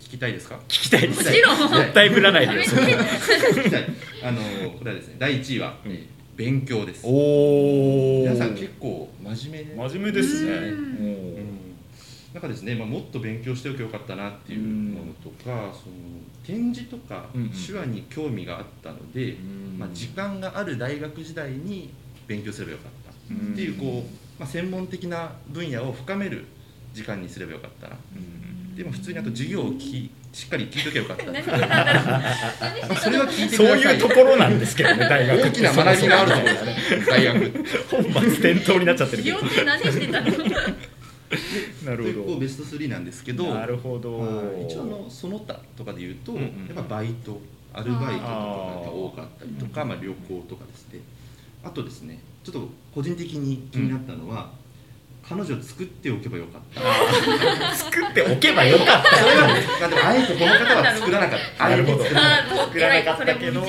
[0.00, 0.56] 聞きたいですか？
[0.68, 1.24] 聞きたいです。
[1.24, 2.60] もちろん絶対振らないでよ。
[2.64, 3.84] 聞きたい。
[4.22, 5.92] あのこれはですね第1位は、うん。
[5.92, 6.04] えー
[6.36, 7.00] 勉強です。
[7.02, 10.50] おお皆さん結構真面目で真面目ですね。
[10.52, 10.58] うん。
[10.58, 10.62] う
[11.40, 11.45] ん
[12.36, 15.96] なんかですね、まあ、もっと勉強しておけばよかったなっていうものとか、その
[16.46, 17.24] 展示とか
[17.66, 19.78] 手話に興味があったので、うん。
[19.78, 21.94] まあ、時間がある大学時代に
[22.26, 22.92] 勉強すればよかっ
[23.30, 23.34] た。
[23.34, 23.52] うん。
[23.54, 26.44] っていうこう、まあ、専門的な分野を深める
[26.92, 27.96] 時間にすればよかったな。
[28.14, 28.76] うん。
[28.76, 31.24] でも普通にあと授業を聞きしっかり聞いとけばよかった。
[33.00, 33.94] それは聞いてくそうださい。
[33.94, 36.76] いうところなんですけどね大学大きな学びがあると思うんですね。
[37.08, 37.64] 大学。
[37.90, 39.38] 本末転倒になっちゃってるけど。
[39.38, 40.26] 授業って何してたの？
[41.84, 44.18] なというこうるベスト3なんですけどほどなるほど。
[44.18, 44.66] はい。
[44.66, 47.40] 一応あのその他とかで言うと、うんうんやっぱバイト
[47.72, 48.20] アルバイトとか
[48.84, 51.00] が多かったりとかまあ、旅行とかですね。
[51.62, 54.52] あとですねちょっと個人的に気になったのは、
[55.28, 57.74] 彼女作っておけばよかった。
[57.74, 59.48] 作っておけばよかっそれは、
[59.80, 61.64] まあ、でもあえてこの方は作らなかった。
[61.64, 62.04] たなるほど。
[62.04, 62.14] 作
[62.80, 63.66] らなかったけど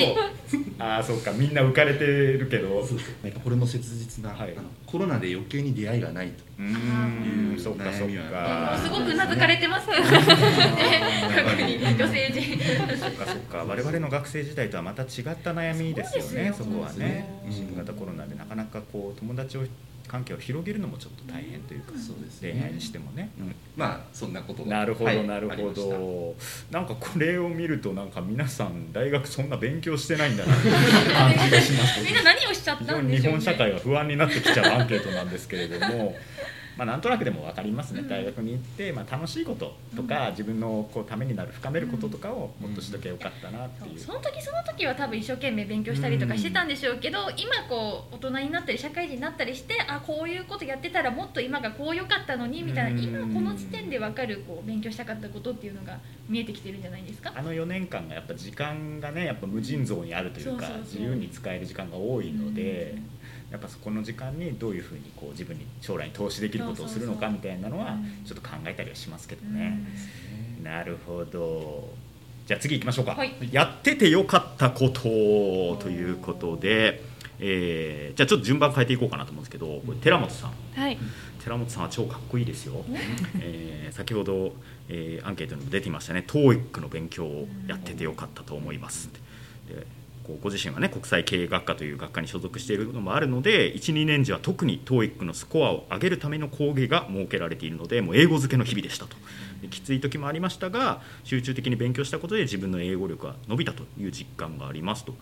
[0.79, 2.81] ああそうかみんな浮かれてるけど。
[2.81, 3.09] たそうそう。
[3.23, 4.53] なんかこれも切実な、はい。
[4.55, 6.43] あのコロナで余計に出会いがないと。
[6.59, 7.59] うーうん。
[7.59, 8.23] そっかそっ悩みは。
[8.25, 8.79] か。
[8.83, 9.89] すごくうなずかれてます。
[9.89, 9.97] ね。
[9.97, 12.59] 特に女性陣。
[12.99, 13.65] そっかそっか。
[13.67, 15.09] 我々の学生時代とはまた違っ
[15.43, 17.41] た悩みですよねそこはね。
[17.47, 19.61] うん新型コロナでなかなかこう友達を
[20.07, 22.51] 関係を広げるのもちょっと大変というかそうですね。
[22.53, 23.55] 恋愛にしてもね、うん。
[23.75, 26.35] まあそんなことがなるほど、はいなるほど。
[26.71, 30.73] なんかこれを見るとなんか皆さん大学そんな勉強してないんだなっていう
[31.13, 33.41] 感じがしますみんな何をしちゃっ非たんでしょうね。
[33.41, 36.15] 日本社会が不安になってきちゃうアンケートなんですけれども
[36.77, 38.07] まあなんとなくでも分かりますね、うん。
[38.07, 53.03] 大学に行って、まあ、楽しいこととか、自分のこうためになる深めることとかをもっとしときゃよかったなっていう、その時その時は多分一生懸命勉強したりとかしてたんでしょうけど、今こう大人になったり社会人になったりしてあこういうことやってたらもっと今がこう良かったのにみたいな、うん。
[53.03, 55.97] 今この時点で分かるこう勉強したかったことっていうのが
[56.29, 57.33] 見えてきてるんじゃないですか？
[57.35, 62.95] あの4年間がやっぱ時間がねやっぱ無尽蔵にあるというか自由に使える時間が多いので、
[63.57, 68.23] やっぱそこの時間にどういうふうにこう自分に将来に投資できることをするのかみたいなのはうん。
[68.23, 69.79] ちょっと考えたりはしますけどね。
[70.63, 71.89] なるほど。
[72.45, 73.33] じゃあ次行きましょうか、はい。
[73.51, 75.01] やっててよかったこと
[75.83, 77.01] ということで、
[77.39, 80.51] えーじゃあちょっと順番変えていこうかなと思うんですけどこれ寺本さん。
[80.79, 80.97] はい。
[81.43, 82.83] 寺本さんは超かっこいいですよ、
[83.39, 84.53] えー先ほど、
[84.89, 86.23] えーアンケートにも出ていましたね。
[86.27, 89.26] TOEIC の勉強をやっててよかったと思いますでこう
[90.41, 99.15] ご自身はね国際経営学科という学科に所属しているのもあるので12年時は特に TOEIC のスコアを上げるための講義が設けられているのでもう英語漬けの日々でしたと
[99.69, 105.13] きつい時もありましたが集中的に勉強したことで自分の英語力が伸びたという実感がありますと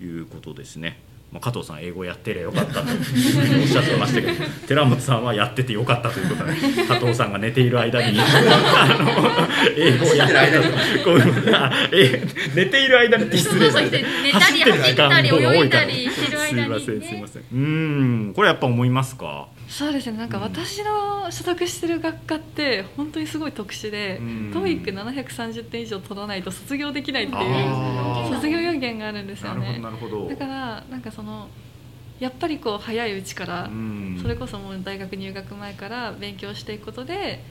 [0.00, 1.13] いうことですね。
[1.34, 6.52] まあ、加藤さん英語やってりゃよかったと おっしゃってましたけど寺本さんはやっててよかったということで
[6.86, 10.62] 加藤さんが寝ている間に あの英語をやってる
[11.04, 12.22] こうあえ
[12.54, 17.56] 寝ている間にって失礼そうそうです走ったり泳いだりしてる間にねすいませんすいませんう
[18.30, 31.48] んこれやっぱ思いますかそうですねなんか私の所属してる学科って本当にすごい特殊で、うん TOEIC730 点以上取らないと卒業できないっていう卒業要件があるんですよなるほどねなるほどだからなんかその
[32.20, 37.42] やっぱりこう早いうちからうんそれこそもう大学入学前から勉強していくことで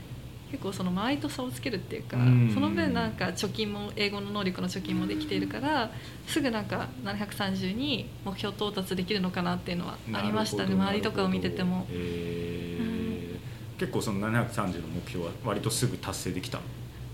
[0.53, 2.51] 結構その周りと差をつけるっていうかうん。
[2.53, 5.89] その分なんか貯金も英語の能力の貯金もできているから
[6.27, 10.75] すぐなんか730に目標到達できるのかなっていうのはありましたね。
[10.75, 11.87] 周りとかを見てても。
[11.89, 13.79] へー。
[13.79, 16.63] 結構その730の目標は割とすぐ達成できたの？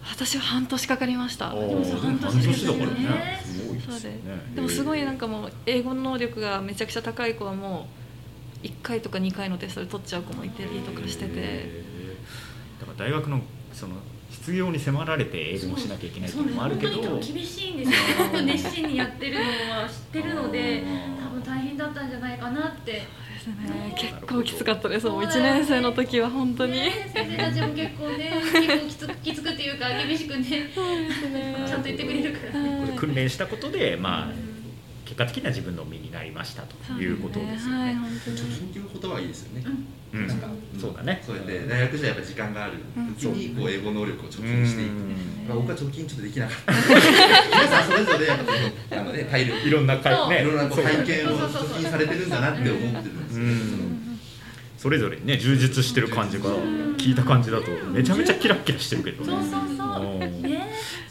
[0.04, 1.52] 私は半年かかりました。
[1.52, 3.42] 半年ですよね半だからね。
[3.46, 3.98] すごいですよね。
[3.98, 7.88] そうででもすごいなんかもう英語の能力がめちゃくちゃ高い子はも
[8.62, 11.86] う1回とか2回のテストで取っちゃう子もいたりとかしてて
[13.00, 13.40] 大学の
[13.74, 13.96] その
[14.30, 16.94] 失業に迫られて英語もしなきゃいけないっていうのもあるけど。
[16.94, 17.98] そうね本当に厳しいんですよ
[18.44, 20.84] 熱心にやってるのは知ってるので
[21.24, 22.92] 多分大変だったんじゃないかなって。
[22.92, 23.08] で
[23.40, 23.96] すね。
[23.98, 26.74] 結構きつかったですもう1年生の時は本当に。
[26.74, 30.70] ね先生たちも結構ね結構きつくきつくっていうか厳しくね。
[31.66, 32.86] ちゃんと言ってくれるからね。
[32.86, 34.49] これ訓練したことでまあ
[35.10, 38.02] 結果的には自分の身になりましたということですよはいね。
[38.26, 39.66] 貯金っていう言葉はいいですよね、
[40.14, 40.28] うん。
[40.28, 40.48] なんか
[40.80, 41.24] そうだね。
[41.26, 43.16] そうやって大学時代やっぱ時間があるうん。
[43.16, 45.48] 時にこう英語能力を貯金していく、うん。
[45.48, 46.74] まあ、僕は貯金ちょっとできなかった。
[46.74, 46.84] 皆
[47.68, 48.38] さんそれぞれやっ
[48.92, 49.68] ぱあのね体力。
[49.68, 50.30] いろんなかそう。
[50.30, 54.20] ねいろんな体験を貯金されてるんだなって思ってるんですよね、うん。
[54.78, 56.46] それぞれにね充実してる感じが
[56.98, 59.26] 聞いた感じだとめちゃめちゃキラッキラしてるけど。
[59.26, 60.60] ねそうそうそう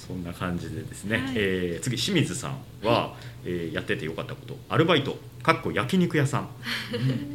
[0.08, 1.34] そんな感じでですね、はい。
[1.36, 6.48] えー次清水さんは、えーやっててよかったことアルバイトかっこ焼肉屋さん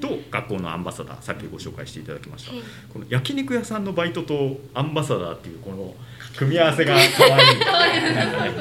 [0.02, 2.62] と学校のアンバサダーさっきご紹介していただきました、はい。
[2.92, 5.94] この焼肉屋さんのバイトとアンバサダーっていうこの
[6.36, 7.60] 組み合わせが可愛い。
[7.60, 8.52] なんかね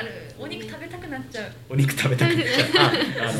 [0.00, 0.12] かる。
[0.38, 1.52] お肉食べたくなっちゃう。
[1.68, 2.86] お肉食べたくなっちゃう。
[2.86, 3.32] あ あ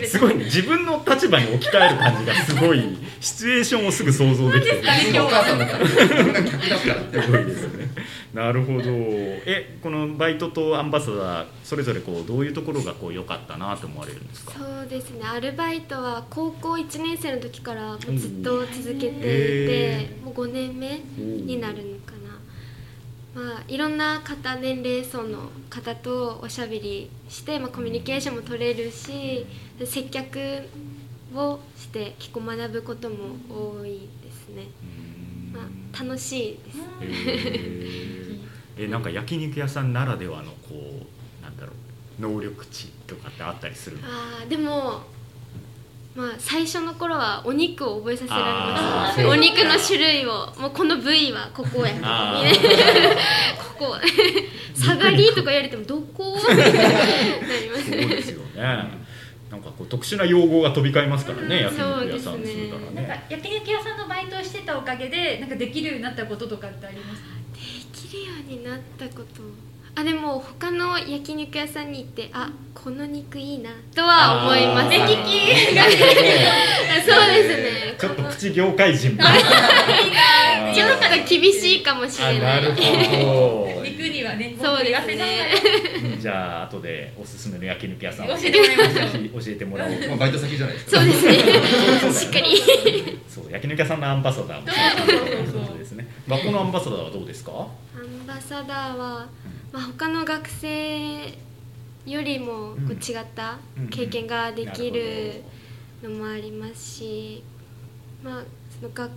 [0.00, 0.44] のすごいね。
[0.44, 2.82] 自分の立場に置き換える感じがすごい
[3.20, 5.84] シチュエーションをすぐ想像できて自分がお母さんだったら。
[5.84, 7.82] 自分が客だからってすごいですね。
[8.34, 8.84] なるほど。
[8.88, 14.52] え、このバイトとアンバサダーそれぞれこうどういうところがこう良かったなと思われるんですか？
[14.58, 15.20] そうですね。
[15.24, 22.21] アルバイトは高校1年生の時からもうずっと続けていへてもう5年目になるのかな、
[23.34, 29.46] まあ、いろんな方年齢層の方とおしゃべりして、まあ、コミュニケーションも取れるし
[29.82, 30.38] 接客
[31.34, 33.16] をして結構学ぶことも
[33.48, 34.66] 多いですね、
[35.50, 36.78] まあ、楽しいです。
[37.00, 38.84] へー。
[38.84, 41.72] え、なんか焼肉屋さんならではのこうなんだろ
[42.18, 44.02] う能力値とかってあったりするの？
[44.06, 45.02] あーでも
[46.14, 49.28] まあ最初の頃はお肉を覚えさせられました。
[49.28, 51.92] お肉の種類をもうこの部位はここや。
[53.78, 53.96] ここ。
[54.74, 56.36] 下がりとか言われてもどこ？
[56.36, 58.62] なりますそうですよね。
[59.50, 63.26] なんかこう特殊な用語が飛び交いますからね、焼肉屋さんするからなんかね。
[63.28, 67.28] 焼肉屋さんのバイトをしてたおかげでなんかできるようになったこととかってありますか？
[67.54, 67.60] で
[68.08, 69.42] きるようになったこと
[69.94, 74.88] あでも他の焼肉屋さんに行ってあこの肉いいなとは思います。
[74.88, 75.12] 目利き。
[77.04, 77.96] そうですね。
[77.98, 79.14] ちょっと口業界人。
[79.16, 79.22] も。
[80.74, 82.62] ちょっと厳しいかもしれない。
[82.62, 83.82] るほど。
[83.84, 86.16] 肉にはねそうですね。
[86.18, 88.26] じゃあ後でおすすめの焼肉屋さん。
[88.26, 89.44] を教えてもらいましょう。
[89.44, 89.90] 教えてもらおう。
[90.08, 91.00] まあ、バイト先じゃないですか。
[91.00, 91.34] そうですね。
[92.14, 93.20] しっかり。
[93.28, 94.68] そう焼肉屋さんのアンバサダーも。
[95.68, 96.06] そうですね。
[96.26, 97.50] 学校のアンバサダーはどうですか？
[97.52, 99.26] アンバサダーは、
[99.72, 101.28] まあ、他の学生
[102.04, 103.88] よりもこう違ったうん。
[103.88, 105.42] 経験ができなる
[106.02, 107.42] るのもありますし、
[108.22, 108.44] まあ
[108.80, 109.10] その学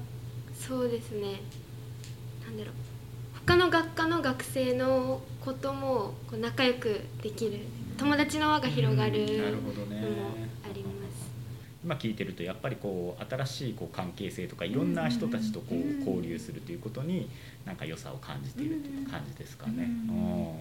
[0.58, 1.42] そうですね。
[2.46, 2.74] なんだろう。
[3.46, 7.60] 他の学科の学生のこともこう仲良くできる。
[7.98, 10.45] 友達の輪が広がるのも。
[11.86, 17.30] 今聞いてるとやっぱりこう新しいこう関係性とかいろんな人たちとこう交流するということに
[17.64, 19.84] なんか良さを感じているという感じですかね。
[20.10, 20.56] うん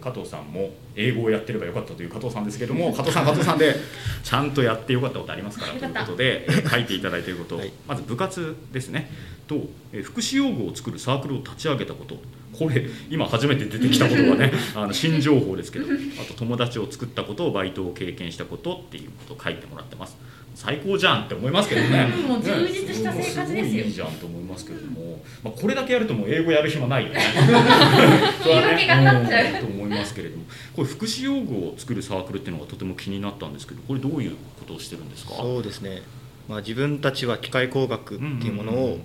[0.00, 3.76] 加藤さんも英語をやってればよかったという加藤さんですけども 加藤さん加藤さんで
[4.24, 7.70] ちゃんとやってよかったことありますからということでえー書いていただいていること、はい。
[7.86, 9.10] まず部活ですね。
[9.46, 12.20] とえー福祉用具を作るサークルを立ち上げたこと。
[12.52, 15.84] これ今初めて出てきたことはね あの新情報ですけど。
[15.84, 20.16] あと友達を作ったことバイトを経験したことっていうことを書いてもらってます
[20.56, 22.10] 最高じゃんって思いますけどね。
[22.16, 23.44] うんもう充実した生活ですよ。
[23.46, 27.20] ねごいいいじゃんと思いますけれども、まあ、これだけやるともう英語やる暇ないよね。
[28.42, 29.54] 言い訳がなっちゃう。
[29.54, 30.44] うんと思いますけれども。
[30.74, 35.34] これ福祉用具を作るサークルっていうのがとても気になったんですけどこれどういうことをしてるんですか？
[35.36, 36.00] そうですね、
[36.48, 38.98] まあ、自分たちは機械工学っていうものを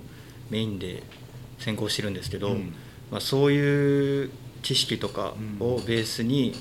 [0.49, 1.03] メインで
[1.59, 2.73] 専攻してるんですけど、うん。
[3.11, 4.29] まあ、そういう
[4.63, 6.53] 知識とかをベースに、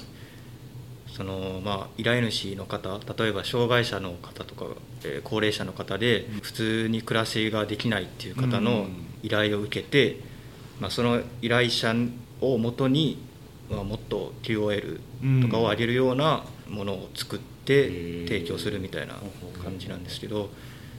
[1.17, 4.67] そのまあ、依頼主の方例えば障害者の方とか、
[5.05, 6.41] えー高齢者の方でうん。
[6.41, 8.65] 普通に暮らしができないっていう方うん。
[8.65, 8.87] の
[9.23, 10.21] 依頼を受けて、
[10.81, 11.95] まあ、その依頼者
[12.41, 13.19] をもとに、
[13.71, 15.01] まあ、もっと QOL
[15.43, 19.15] とかを上げるようなものを作って提供するみたいな
[19.63, 20.49] 感じなんですけど、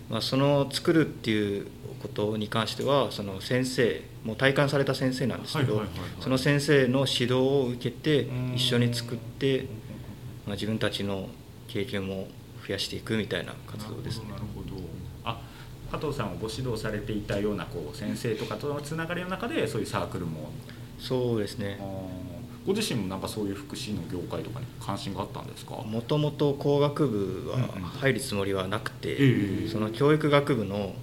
[0.09, 1.67] まあ、その作るっていう
[2.01, 5.81] ことに関してはその先生もう体感された先生なんですけど
[6.19, 8.53] その先生の指導を受けてうん。
[8.55, 9.65] 一緒に作って、
[10.51, 11.29] まあ、自分たちの
[11.69, 12.27] 経験も
[12.67, 14.25] 増やしていくみたいな活動ですね。
[14.31, 14.89] なるほどなるほど。
[15.23, 15.41] あ
[15.89, 20.51] 加藤さんはご指導されていたようなこう先生とかとのつながりの中でそういうサークルも。
[20.99, 21.79] そうですね。
[22.65, 25.75] ご自身もなんかそういう福祉の業界とかに関心があったんですか？
[25.75, 27.69] もともと工学部はうんうん。
[27.83, 29.69] 入るつもりはなくて、ええ。
[29.69, 30.93] その教育学部の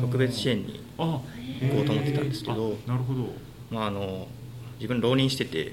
[0.00, 1.20] 特別支援にあ
[1.60, 3.32] 行こうと思ってたんですけどなるほど。
[3.72, 4.28] まあ、あの
[4.78, 5.72] 自分浪人してて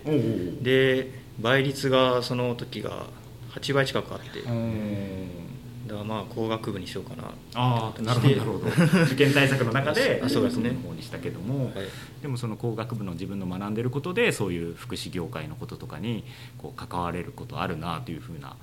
[0.64, 3.08] で倍率がその時が
[3.50, 4.42] 8倍近くあって。
[4.42, 5.30] だかうん
[5.88, 7.24] らまあ工学部にしようかな、
[7.56, 8.68] ああなるほどなるほど。
[9.06, 10.70] 受験対策の中であそうですね。
[10.70, 11.76] 工学部の方にしたけども、はい。
[12.22, 16.24] でもその工学部の自分の学んでることでそういう福祉業界のこととかに
[16.58, 18.56] こう関われることあるなというふうな。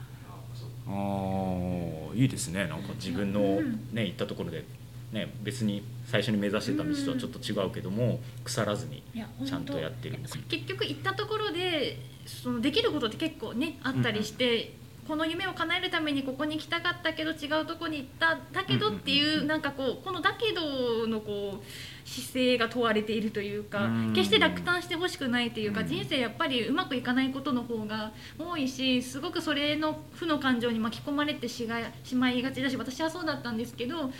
[0.89, 2.67] あーいいですね。
[2.69, 3.61] なんか自分の、
[3.93, 4.65] ね、行ったところで、
[5.13, 9.03] ね、別に最初に目指してた道とはちょっと違うけども腐らずに
[9.45, 14.73] ちゃんとやってる結局行ったところでそのできることって結構ねあったりして、
[15.07, 24.13] この夢を叶えるためにここに来たかったけど違うとこに行っただけどっていう,、なんかこうこの「だけど」のこう姿勢が問われているというか、うん。
[24.13, 25.87] 決して落胆してほしくないというか、うん。
[25.87, 34.11] 人生やっぱりうまくいかないことの方が多いしすごくそれの負の感情に巻き込まれてしがしまいがちだし私はそうだったんですけど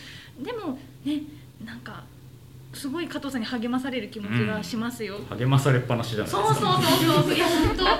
[0.41, 1.23] でもね
[1.65, 2.05] なんか
[2.73, 5.19] すごい加藤さんに励まされる気持ちがしますよ。
[5.31, 6.47] 励まされっぱなしじゃないですか。
[6.47, 7.35] そうそうそうそう。
[7.35, 7.83] いや本当。
[7.83, 7.95] いや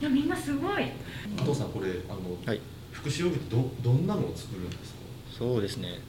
[0.00, 0.92] いやみんなすごい。
[1.36, 2.60] 加藤さんこれあの、はい。
[2.92, 4.98] 福祉用具ってどどんなのを作るんですか？
[5.38, 6.00] そうですね。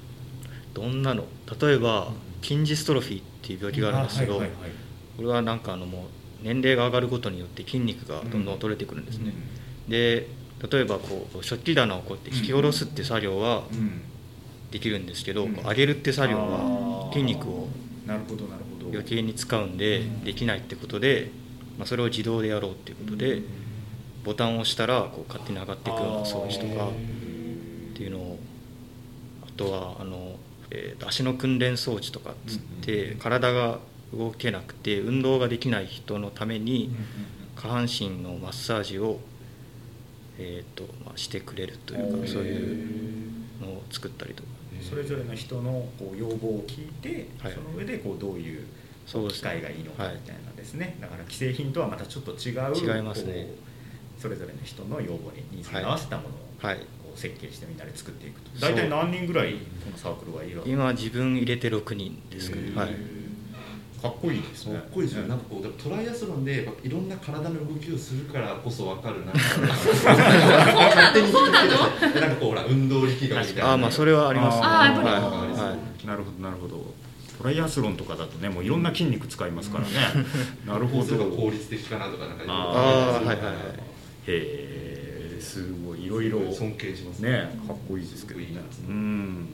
[0.74, 1.26] どんなの？
[1.62, 4.72] 例えば筋ジストロフィーっていう病気があるんですけど、はいはいはい。
[5.18, 6.02] これはなんかあのもう
[6.42, 9.34] 年齢が上がることによって筋肉がどんどん取れてくるんですね、
[9.90, 10.28] で
[10.72, 14.02] 例えばこう食器棚をこうやって引き下ろすって作業はうん
[14.72, 15.54] できるんですけど、うん。
[15.56, 17.14] 上げるって作業あはー。
[17.14, 17.68] 筋肉を
[18.92, 21.32] 余計に使うんでできないってことで、
[21.78, 23.42] まあ、それを自動でやろうっていうことで、
[24.24, 28.40] ボタンを押したらこう勝手に上がっていくような装置とかっていうのを
[29.44, 30.36] あとはあの、
[30.72, 33.80] えーと足の訓練装置とかっつって、体が
[34.14, 36.92] 動けなくて運動ができない人のために
[37.56, 39.20] 下半身のマッサージを、
[40.38, 42.88] えーとまあ、してくれるというかそういう
[43.62, 44.50] のを作ったりとか
[44.82, 47.54] それぞれの人のこう要望を聞いて、はい。
[47.54, 48.66] その上でこうどういう
[49.06, 49.50] 機そうですね。
[49.50, 50.16] 械がいいのかはい。
[50.16, 53.48] みたいなですね、だから既製品とはまたちょっと違う違いますね。
[54.18, 56.78] それぞれの人の要望にニーズに合わせたものをはい。
[56.78, 58.60] こう設計してみんなで作っていくと。
[58.60, 62.96] 大体何人ぐらいこのサークルはいるわけ今自分入れて6人ですかね、はい、
[64.02, 64.76] かっこいいですね。
[64.76, 65.24] かっこいいですよ。
[65.24, 69.34] ねなんかこうトライアスロンでいろんな体の動きをするからこそ分かるな。
[69.34, 69.62] 勝
[71.14, 71.34] 手に聞い
[72.08, 73.70] ててなんかこうほら運動力学みたいな。
[73.70, 74.64] ああまあそれはありますね。
[74.66, 75.26] あーやっぱりはいあ
[75.70, 76.08] はい。
[76.08, 76.94] なるほどなるほど。
[77.38, 79.92] トライアスロンとかだとねもういろんな筋肉使いますからね、
[80.66, 81.16] なるほど。
[81.32, 83.56] 効率的かなとかなんかあーはいはいはい。
[84.28, 86.52] へえすごいいろいろ。
[86.54, 87.50] 尊敬しますね。
[87.68, 88.48] かっこいいですけどね。
[88.88, 89.48] うん。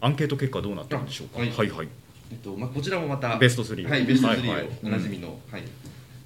[0.00, 1.38] アンケート結果どうなったんでしょうか？
[1.38, 1.50] あはい。
[1.50, 1.88] はいはい
[2.30, 4.68] えっとまあ、こちらもまたベスト3はいベスト3を、はいはい。
[4.84, 5.62] おなじみの、はい。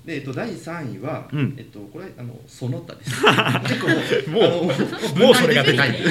[0.05, 1.55] でえっと、第3位は、うん。
[1.57, 3.11] えっと、これあのその他です。
[3.67, 3.81] 結
[4.25, 4.64] 構もう
[5.19, 5.88] もうそれが出ない。
[5.90, 6.11] あびっく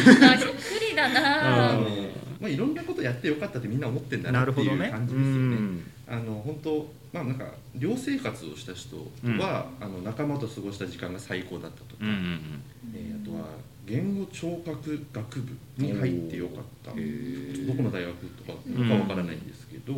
[0.90, 4.92] りだあなのまあ、いろんなことやってよかったってみんな思ってんだなっていうなるほどね。
[4.92, 5.84] 感じですよね。
[6.08, 8.98] あの本当まあなんか寮生活をした人
[9.40, 12.40] は、あの仲間と過ごした時間が最高だったとか、うんうんうん。
[12.96, 13.46] えーあとは
[13.86, 16.92] 言語聴覚学部に入ってよかった。
[16.92, 16.98] ど
[17.74, 19.94] この大学とかかわからないんですけど、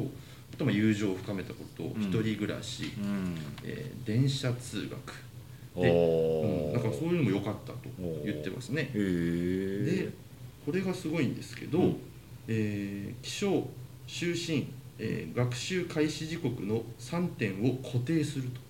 [0.53, 3.36] あとまあ友情を深めたこと、ん一人暮らし、うん。
[3.63, 5.13] えー電車通学。
[5.75, 7.79] おで、ーうん、なんかそういうのも良かったと
[8.23, 8.89] 言ってますね。
[8.93, 10.09] で
[10.65, 11.95] これがすごいんですけど、うん。
[12.47, 13.67] えー起床
[14.07, 14.67] 就寝
[14.97, 18.65] えー学習開始時刻の3点を固定すると。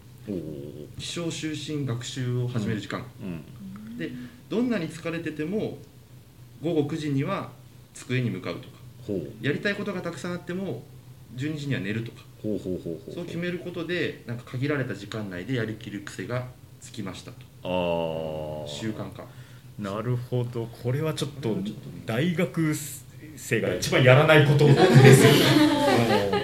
[0.98, 3.98] 起床就寝学習を始める時間、うん。
[3.98, 4.12] で
[4.50, 5.78] どんなに疲れてても
[6.62, 7.50] 午後9時には
[7.94, 8.76] 机に向かうとか
[9.08, 9.46] ほう。
[9.46, 10.84] やりたいことがたくさんあっても
[11.36, 16.46] 12時には寝るとかほうほうほうほうそう決めることでなんか限られた時間内でやりきる癖が
[16.82, 17.38] つきましたと。
[17.64, 19.26] ああ習慣化。
[19.80, 20.68] なるほど。
[20.84, 21.58] これはちょっと
[22.06, 22.74] 大学
[23.36, 24.74] 生が一番やらないことで
[25.14, 25.26] す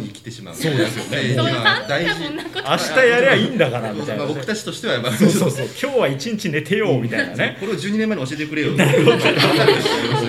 [0.00, 0.54] に生きてしまう。
[0.54, 1.32] そうですよね。
[1.34, 1.44] 今
[1.88, 2.10] 大事。
[2.24, 5.66] 明日やりゃいいんだからみたいな、まあ僕たちとしてはやっぱそうそうそう。
[5.66, 7.56] 今日は一日寝てよみたいなね。
[7.60, 8.72] これを12年前に教えてくれよ。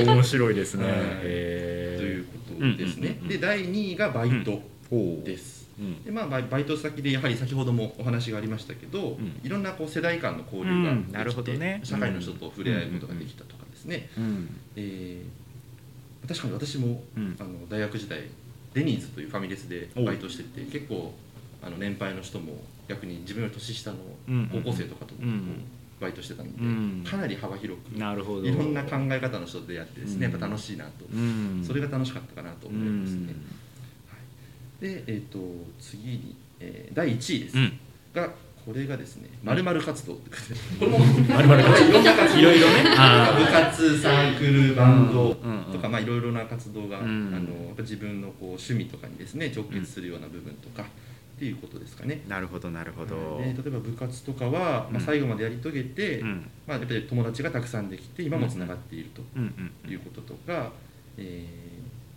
[0.06, 0.96] 面白いですね、はい。
[1.24, 6.04] えということですね、で第2位がバイトほうです、うん。
[6.04, 9.40] でまあ、バイト先でやはり先ほどもお話がありましたけど、ん。
[9.44, 11.14] いろんなこう世代間の交流ができて、うん。
[11.14, 11.82] なるほどね。
[11.84, 14.50] 社会の人と触れ合うことができたとかですね、うん。
[14.76, 15.42] えー
[16.28, 17.36] 確かに私も、うん。
[17.40, 18.20] あの大学時代
[18.74, 21.14] デニーズというファミレスでバイトしてて結構
[21.62, 22.54] あの年配の人も
[22.88, 23.98] 逆に自分より年下の
[24.28, 25.14] うん高校生とかと
[26.02, 27.04] バイトしてたので、うん。
[27.08, 28.46] かなり幅広くなるほど。
[28.46, 30.32] いろんな考え方の人とやってですね、うん。
[30.32, 31.64] やっぱ楽しいなと、うん。
[31.66, 33.28] それが楽しかったかなとう思いますね、ん。
[33.28, 33.34] は
[34.82, 35.40] い、で、えー、と
[35.80, 37.80] 次に、えー第1位です、うん。
[38.14, 38.34] が
[38.66, 41.00] これがですね「まる活動」って書いてあるこれも
[41.36, 41.90] まるまる活動。
[41.90, 42.40] いろんな活動。
[42.40, 42.84] いろいろね。
[42.84, 50.86] 部活サークルバンドうんうんとか、まあ、いろいろな活動が、うんあのやっぱ自分のこう趣味とかにですね直結するような部分とか、っ
[51.40, 52.22] ていうことですかね。
[52.28, 55.02] なるほどなるほど、で例えば部活とかは、まあ、うん。
[55.02, 56.46] 最後までやり遂げて、うん。
[56.68, 60.72] まあ、やっぱり友達がたくさんできて今もつながっているとうんうんいうこととか、
[61.18, 61.48] え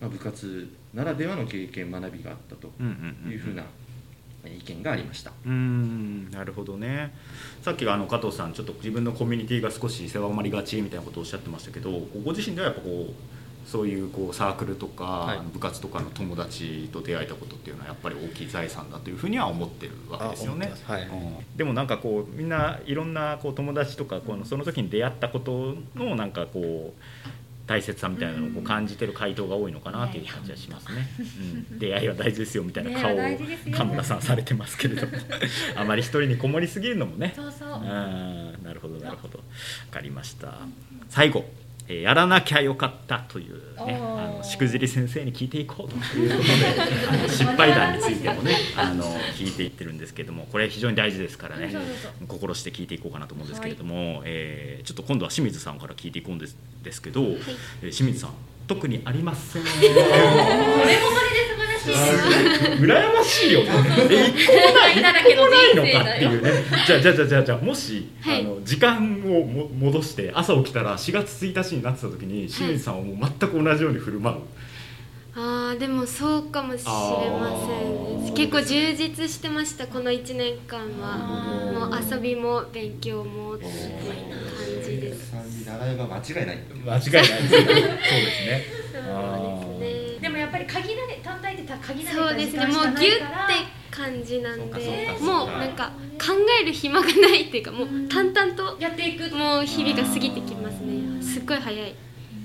[0.00, 3.32] ーまあ、部活ならではの経験学びがあったとうんうんうん。
[3.32, 3.64] いうふうな
[4.48, 5.30] 意見がありました。
[5.44, 7.14] うーんなるほどね。
[7.62, 11.90] さっきあの加藤さんちょっと自分のコミュニティが少し狭まりがちみたいなことをおっしゃってましたけど
[12.24, 13.12] ご自身ではやっぱこう
[13.66, 15.38] そういうこうサークルとか、はい。
[15.52, 20.72] 部活とかの友達と出会えたことっていうのはやっぱり大きい財産だというふうには思ってるわけですよね。
[20.84, 21.02] はい。
[21.02, 21.56] うん。
[21.56, 27.00] でもなんかこうみんないろんなこう友達とかこのその時に出会ったことのなんかこう
[27.66, 31.08] 大切さみたいなのを感じてる回答が多いのかなという感じはしますね。
[31.70, 33.18] うん、出会いは大事ですよみたいな顔を
[33.74, 35.12] 神村さんされてますけれども。
[35.76, 37.32] あまり一人にこもりすぎるのもね。
[37.34, 37.68] そうそう。
[37.70, 39.38] あーなるほどなるほど。
[39.38, 40.58] 分かりました。
[41.08, 41.44] 最後、
[41.88, 43.56] えーやらなきゃよかったという
[43.86, 49.04] ねあのしくじり先生に聞いていこうということであの失敗談についてもね あの
[49.36, 51.74] 聞いていってるんですけどもこれ非常に大事ですからね
[52.26, 58.30] 心して聞いていこうかなと思うんですけれども、えーちょっと今度は清水さんから聞いていこうんですですけど、えー清水さん
[58.66, 59.62] 特にありません
[61.92, 63.62] 羨ましいよ。
[63.64, 63.70] ね
[64.10, 65.02] え一個もない？
[65.02, 66.52] だらけのないのかっていうね
[66.86, 74.36] じゃあじゃあじゃあじゃあじゃあもし、はいあの時間をも戻して朝起きたら4月1日になってた時に清水さんはもう全く同じように振る舞う、
[75.36, 81.18] あーでもそうかもしれませんね結構充実してましたこの1年間は
[81.72, 83.72] もう遊びも勉強もいな感
[84.82, 86.58] じですさんに習えば間違いない。
[86.86, 92.66] 間違いないそうですねそうですねでもやっぱり限られ単体でた限られそうたですね。
[92.66, 93.04] もうギュッて
[93.90, 99.34] 感じなんでもうなんか考える暇がないっていうかもう淡々とやっていく。
[99.34, 101.22] もう日々が過ぎてきますね。
[101.22, 101.94] すっごい早い。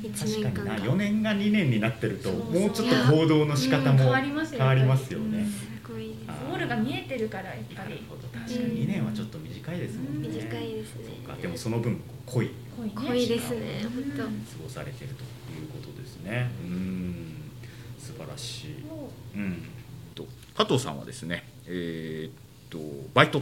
[0.03, 0.75] 1確かにな。
[0.75, 2.59] 年間が4年が2年になってるとそうそう。
[2.59, 5.45] もうちょっと行動の仕方もうん変わりますよね。
[5.45, 7.89] すごいですあゴールが見えてるからやっぱり。
[7.89, 10.27] なるほど確かに2年はちょっと短いですもんね。
[10.29, 11.05] 短いですね。
[11.05, 11.41] そうか。
[11.41, 12.51] でもその分濃い。
[12.77, 12.93] 濃いね。
[12.95, 14.23] 濃いですね本当。
[14.23, 14.29] 過
[14.63, 16.49] ごされてるということですね。
[16.63, 17.18] うん、素
[18.19, 18.75] 晴らしい。
[19.35, 19.63] うん。
[20.15, 22.31] と加藤さんはですね、えーっ
[22.69, 22.77] と
[23.13, 23.41] バイト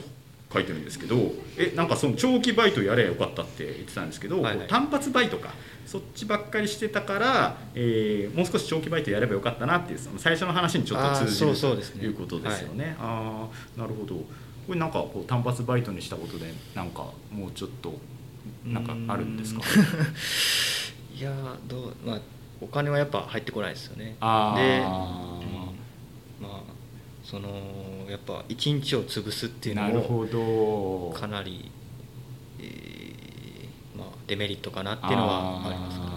[0.54, 1.18] 書いてるんですけど、
[1.58, 5.50] えなんかその長期バイトやればよかったって言ってたんですけど、はいはい単発バイトか。
[5.86, 12.96] そっちばっかりしてたから、えーもう少し長期バイトやればよかったなっていうその最初の話にちょっと通じるそうそうですねということですよね。
[13.00, 13.48] あ
[13.78, 14.16] あなるほど。
[14.16, 14.24] こ
[14.74, 17.98] れなんかこう単発バイトにしたことでなんかもうちょっと
[18.66, 19.62] なんかあるんですか？
[21.18, 22.20] いやーどうまあ
[22.62, 24.06] お金はやっぱ入ってこないですよね。
[24.06, 24.62] で、うんま
[26.44, 26.62] あ
[27.24, 27.50] その
[28.10, 31.20] やっぱ一日を潰すっていうのなるほもど。
[31.20, 31.70] かなり、
[32.60, 36.08] えーまあ、デメリットかなっていうのはありますか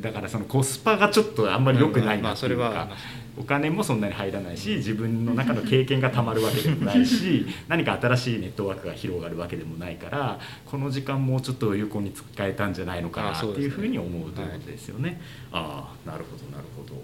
[0.00, 15.20] だからそのコスパがちょっとあんまり良くないなっていうか、はありますお金もそんなに入らないし自分の中の経験がたまるわけでもないし 何か新しいネットワークが広がるわけでもないからこの時間もうちょっと有効に使えたんじゃないのかなっていうふうに思うということですよね。
[15.52, 16.94] ああなるほどなるほど。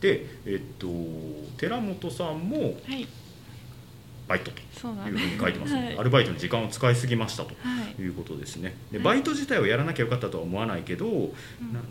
[0.00, 0.88] でえっと
[1.56, 3.06] 寺本さんもはい。
[4.28, 5.98] バイトとそうなんいうふうに書いてますね、はい。
[5.98, 8.00] アルバイトに時間を使いすぎましたとはい。
[8.00, 8.74] いうことですね。
[8.90, 9.04] ではい。
[9.04, 11.34] バイト自体をやらなきゃよかったとは思わないけど、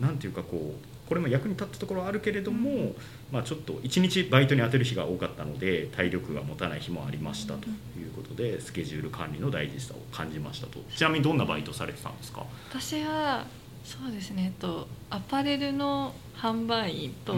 [0.00, 2.94] ななんていうかこうこれも役に立ったところはあるけれども、
[3.30, 7.70] まあ、ちょっと一日バイトに当てる日が多かったので体力が持たない日もありましたとい
[8.08, 10.78] うことでスケジュール管理の大事さを感じましたと。
[10.88, 12.46] ちなみにどんなバイトされてたんですか？
[12.70, 13.44] 私は
[13.84, 17.34] そうですねえっとアパレルの販売員と、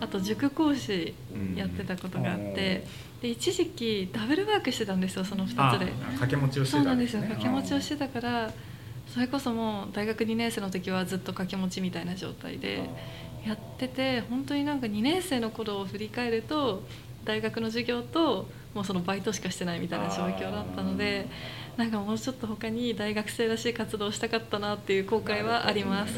[0.00, 1.12] あと塾講師
[1.56, 2.86] やってたことがあって、
[3.20, 5.86] で一時期ダブルワークしてたんですよその2つで。
[5.86, 8.52] あ掛け持ちをしてそうなんですよ掛け持ちをしてたから
[9.12, 12.82] それこそもう大学2年生の時はずっと掛け持ちみたいな状態で
[13.46, 16.82] やってて本当になんか2年生の頃を振り返ると
[17.24, 21.26] 大学の授業ともうそのバイトしかしてないみたいな状況だったので
[21.76, 26.14] なんかもうちょっと他に大学生らしい活動をしたかったなっていう後悔はあります。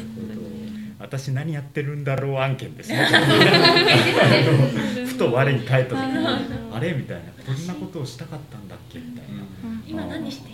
[0.99, 3.07] 私何やってるんだろう案件ですね。
[5.07, 6.27] ふと我に返った時に
[6.71, 6.93] あれ？
[6.93, 7.23] みたいな。
[7.43, 8.99] こんなことをしたかったんだっけ？
[8.99, 10.51] みたいな、今何して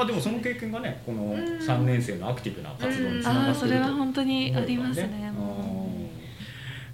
[0.00, 5.30] まあでもその経験がねこの3年生のアクティブな活動につながってるとそれは本当にありますね。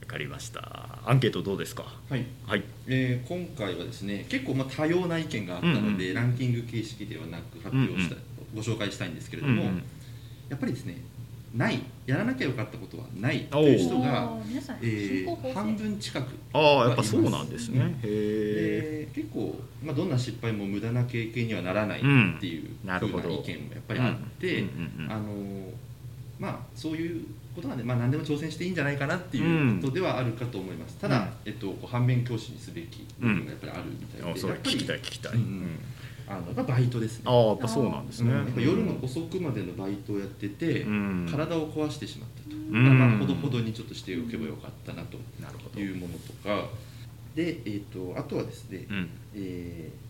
[0.01, 0.99] わかりました。
[1.05, 1.85] アンケートどうですか？
[2.11, 2.25] はい。
[2.45, 2.65] はい。
[2.89, 8.23] えー今回はですね結構まあ多様な意見があったので、うんランキング形式ではなく発表した、うん。
[8.57, 9.83] ご紹介したいんですけれども、うんうん。
[10.49, 10.97] やっぱりですね
[11.57, 14.31] ないやらなきゃよかったことはないという人が、
[14.83, 16.27] えー、半分近く。
[16.53, 17.89] ああやっぱそうなんですね、うん。
[17.89, 25.27] へえで結構、まあ、どんな失敗も無駄な経験にはならないうんっていうなるほどふうな意見もやっぱりあって、うんうんうんあの
[26.39, 31.29] まあそういうことなんで、まあ、何でも挑戦していいんじゃないかなっていうことではあるかと思います、ただ、うん。
[31.47, 35.41] えっと、反面教師にすべき部分がやっぱりあるみたいで、あそれやっぱり聞きたい聞きたい、うん。
[35.41, 35.79] うん
[36.29, 37.25] あのやっぱバイトですね。
[37.27, 38.63] ああやっぱそうなんですね、うん。
[38.63, 41.29] 夜の遅くまでのバイトをやってて、うん。
[41.31, 42.99] 体を壊してしまったと、ん。
[42.99, 45.81] まあ、ほどほどにちょっとしておけばよかったなとなるほど。
[45.81, 46.69] いうものとか。
[47.35, 49.11] で、えー、とあとはですね、うん。
[49.35, 50.07] えー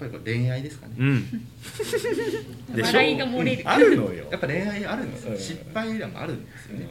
[0.00, 1.46] やっぱり恋愛ですかね、うん。
[2.82, 3.62] 笑いが漏れる。
[3.68, 4.28] あるのよ。
[4.30, 6.88] やっぱ恋愛あるんですよ、うん失敗談もあるんですよね、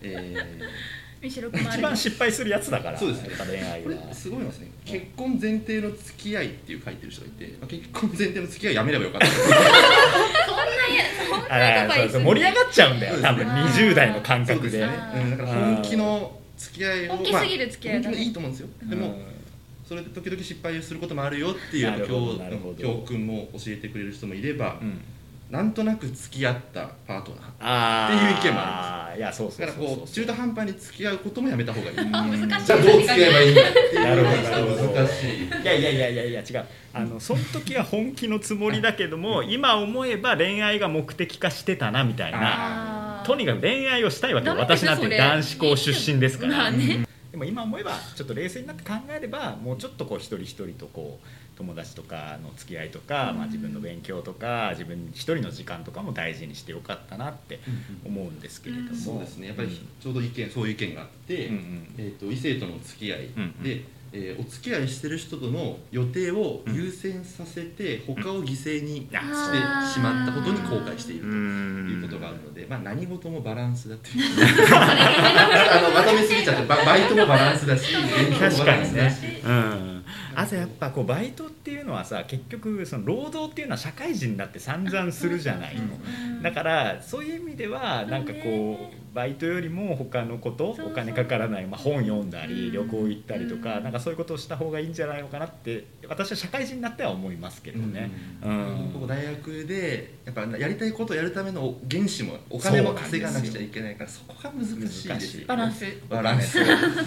[0.00, 0.68] えむしろ困る
[1.20, 1.40] 一
[1.80, 2.98] 番失敗するやつだから。
[2.98, 3.30] そうですね。
[3.46, 4.68] 恋愛ーこれはすごいですね。
[4.84, 9.26] 結婚前提の付き合いっていう書いてる人がいてまあ結婚前提の付き合いやめればよかった。
[11.50, 13.20] あらそうそう盛り上がっちゃうんだよ。
[13.20, 14.86] 多分20代の感覚で。
[14.86, 18.16] ね、うん、だから本気の付き合いを本気すぎる付き合いだね。
[18.16, 19.18] まあ本気のいいと思うんですよ、でも
[19.88, 22.38] それで時々失敗することもあるよっていう教
[22.78, 25.00] 教訓も教えてくれる人もいれば、うん
[25.50, 27.42] なんとなく付き合ったパートナー。
[27.60, 31.96] あっていう意見もああいやそうそうだからこう中途半端に付き合うこともやめた方がいい。
[32.10, 32.66] 難しい。
[32.66, 33.62] じゃあどう付き合えばいいんだ？
[33.62, 34.92] っていうなるほどなるほど。
[34.92, 35.62] 難しい。
[35.62, 36.64] いやいやいやいやいや違う。
[36.92, 43.22] あのその時は本気のつもりだけども今思えば恋愛が目的化してたなみたいな。
[43.24, 47.04] とにかく恋愛をしたいわけ私なんて男子校出身ですから、まあね。
[47.30, 51.26] でも今思えばちょっと冷静になって考えればもうちょっとこう一人一人とこう
[51.58, 57.58] 友達とかの付き合いとか、まあ、自分の勉強とか自分一人の時間とかも大事にしてよかったなって
[58.04, 59.48] 思うんですけれども、そうですね。
[59.48, 59.68] やっぱり
[60.00, 69.16] ちょうど意見そういう意見があって、うんうんえー、と異性との付き合いで、うんうんえーお付き合いしてる人との予定を優先させて、他を犠牲にして
[69.92, 74.24] しまったことに後悔しているということがあるので、まあ、何事もバランスだっていう。
[74.74, 80.04] あのまとめすぎちゃってババイトもバランスだし勉強もバ確かにねランスだし、うん、
[80.38, 98.10] あとやっぱこうバイトっていうのはさ結局その労働っていうのは社会人になって散 々するじゃないの、だからそういう意味ではなんかこうバイトよりも他のことお金かからない、まあ、本読んだりうん旅行行ったりとかうんなんかそういうことをした方がいいんじゃないのかなって私は社会人になっては思いますけどね。
[98.44, 105.44] うん大学でやっぱやりたいことをやるための原資もお金も稼がなくちゃいけないからそこが難しいです難しい。
[105.46, 105.84] バランス。
[106.08, 106.58] バランス。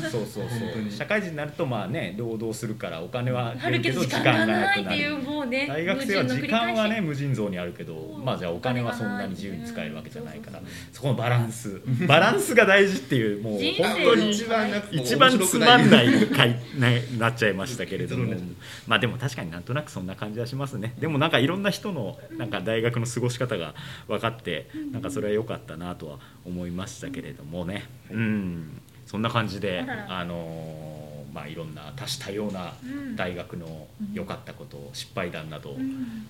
[0.09, 0.91] そうそうそう。
[0.91, 8.25] 社会人になるとまあね労働するからお金はあるけど時間がないっていうもうね大学生は時間はね矛無尽蔵にあるけどうん。
[8.25, 10.59] まあじゃあお金はそんなに自由に使えるわけじゃないから。
[10.59, 11.81] うんそこのバランス。
[12.07, 14.45] バランスが大事っていうもう本当に一
[15.15, 18.33] 番つまんない回ねなっちゃいましたけれども。
[18.87, 20.93] まあでも確かになんとなくそんな感じはしますね。
[20.99, 23.75] でもなんかいろんな人のなんか大学の過ごし方が
[24.07, 27.85] 分かってなんかそれは良かったなとは思いましたけれどもね。
[28.09, 28.81] うん。
[29.05, 31.00] そんな感じであのー
[31.33, 33.15] まあいろんな多種多様なうん。
[33.15, 35.75] 大学の良かったこと失敗談など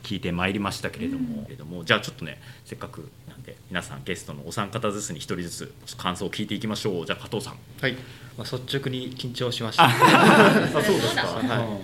[0.04, 5.50] 聞いてまいりましたけれども,、けれどもじゃあちょっとねせっかくなんで皆さんゲストのお三方ずつに一人ず
[5.86, 7.06] つ感想を聞いていきましょう。
[7.06, 7.58] じゃあ加藤さん。
[7.82, 7.94] はい、
[8.38, 9.86] まあ、率直に緊張しました。
[9.86, 9.92] あ
[10.74, 11.80] そうですか、は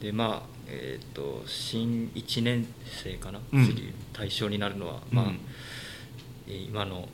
[0.00, 0.02] い。
[0.04, 3.66] でまあえっ、と新1年生かな、うん。
[3.66, 5.30] 次対象になるのは、まあうん。
[5.32, 5.38] えー
[6.46, 7.08] 今の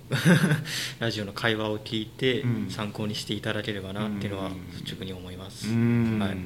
[0.99, 2.71] ラジオの会話を聞いてうん。
[2.71, 6.19] 参考にしていただければなっていうのは率直に思います、うん。
[6.19, 6.37] はい。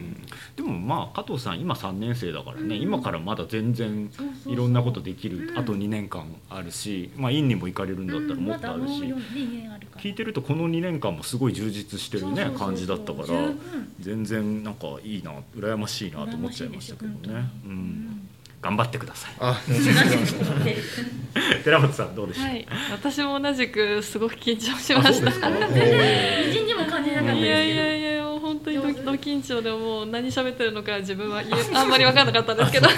[0.56, 4.10] でもまあ加藤さん今3年生だからね、今からまだ全然
[4.46, 5.58] いろんなことできる、うん。
[5.58, 9.02] あと2年間あるし、まあ、院にも行かれるんだったらもっとあるし、
[9.98, 13.26] 聞いてるとこの2年間もすごい充実してるね感じだったから。
[14.00, 18.15] 全然なんかいいな羨ましいなと思っちゃいましたけどね、う、うん
[18.62, 19.32] 頑張ってください。
[19.38, 19.60] あ
[21.62, 25.08] 寺本さんどうでした、はい、私も同じくすごく緊張しました。
[25.08, 25.50] あそうですか。
[25.72, 31.42] 全然一日も感じなかったいですやいやいやもう本当にドド緊張でもう何喋ってるのか自分は
[31.74, 32.88] あんまり分かんなかったんですけど。
[32.88, 32.94] そ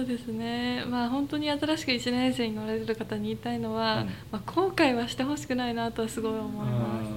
[0.00, 0.84] うですね。
[0.88, 4.06] まあ本当に新しく1年生に乗られる方に言いたいのは、うん。
[4.32, 7.10] まあ、後悔はしてほしくないなとはすごい思います。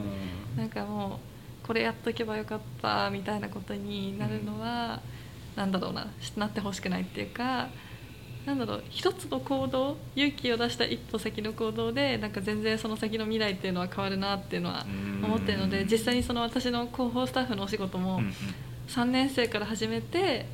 [0.59, 1.19] なんかも
[1.63, 5.01] うこれやっとけばよかったみたいなことになるのは、
[5.58, 7.68] なんだろうななってほしくないっていうか
[8.45, 14.86] なんだろう一つの行動勇気を出した一歩先の行動でなんか全然その先の未来っていうのは変わるなっていうのは
[15.24, 18.34] 思ってるのでうん実際にその私の広報スタッフのお仕事もうんうん。
[18.88, 20.45] 3年生から始めて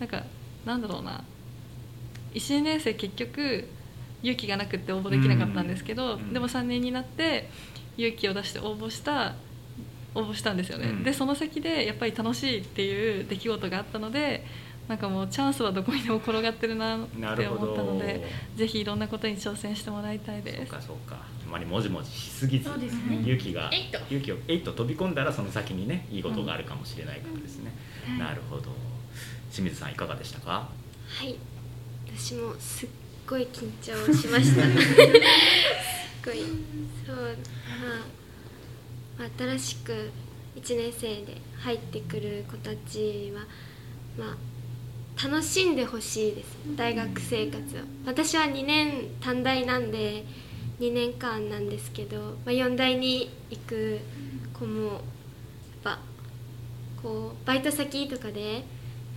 [0.00, 0.24] なんか
[0.64, 1.22] なんだろうな
[2.34, 3.68] 12年生結局
[4.22, 7.48] 勇気がなくって応募できなかったんですけど、うんでも3年になって
[7.96, 9.34] 勇気を出して応募した
[10.14, 11.02] 応募したんですよね、うん。
[11.04, 14.44] でその先でやっぱり楽しいっていう出来事があったので
[14.88, 17.06] なんかもうチャンスはどこにでも転がってるなっ
[17.36, 18.24] て思ったので
[18.56, 21.16] ぜひいろんなことに挑戦してもらいたいそうですかそうか。
[21.16, 23.20] あまりもじもじしすぎずそうですね。
[23.22, 27.72] 勇気がえいっと勇気をえいっと飛び込んだらその先にねいいことがあるかもしれないからですね、
[28.08, 28.70] うんなるほど。
[29.52, 30.68] 清水さんいかがでしたか？
[31.08, 31.36] はい。
[32.16, 32.88] 私もすっ
[33.28, 34.62] ごい緊張しました。
[34.66, 34.72] すっ
[36.24, 36.38] ごい。
[37.06, 37.36] そうまあ、ま
[37.96, 38.06] あ、
[39.38, 40.10] 新しく
[40.56, 43.42] 1年生で入ってくる子たちは
[44.18, 44.36] まあ
[45.22, 46.56] 楽しんでほしいです。
[46.76, 47.80] 大学生活を。
[48.06, 50.24] 私は2年短大なんで
[50.80, 53.98] 2年間なんですけど、まあ、4大に行く
[54.58, 55.00] 子もやっ
[55.82, 55.98] ぱ
[57.02, 58.62] こうバイト先とかでやっ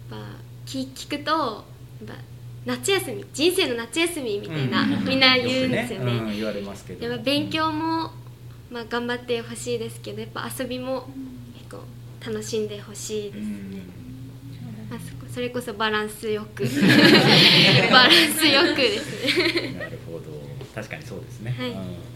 [0.10, 0.18] ぱ
[0.66, 2.22] 聞聞くとやっぱ
[2.66, 6.12] 夏休み人生の夏休みみたいな、みんな言うんですよね。
[6.14, 7.08] うん言われますけど。
[7.08, 8.12] やっぱ勉強も、
[8.74, 11.08] まあ、頑張ってほしいですけどやっぱ遊びも
[11.54, 11.84] 結構
[12.26, 13.46] 楽しんでほしいです、
[14.90, 15.00] まあ、
[15.32, 16.64] それこそバランスよく。
[17.92, 19.74] バランスよくですね。
[19.78, 20.24] なるほど。
[20.74, 21.70] 確かにそうですね、はい。
[21.70, 22.13] うん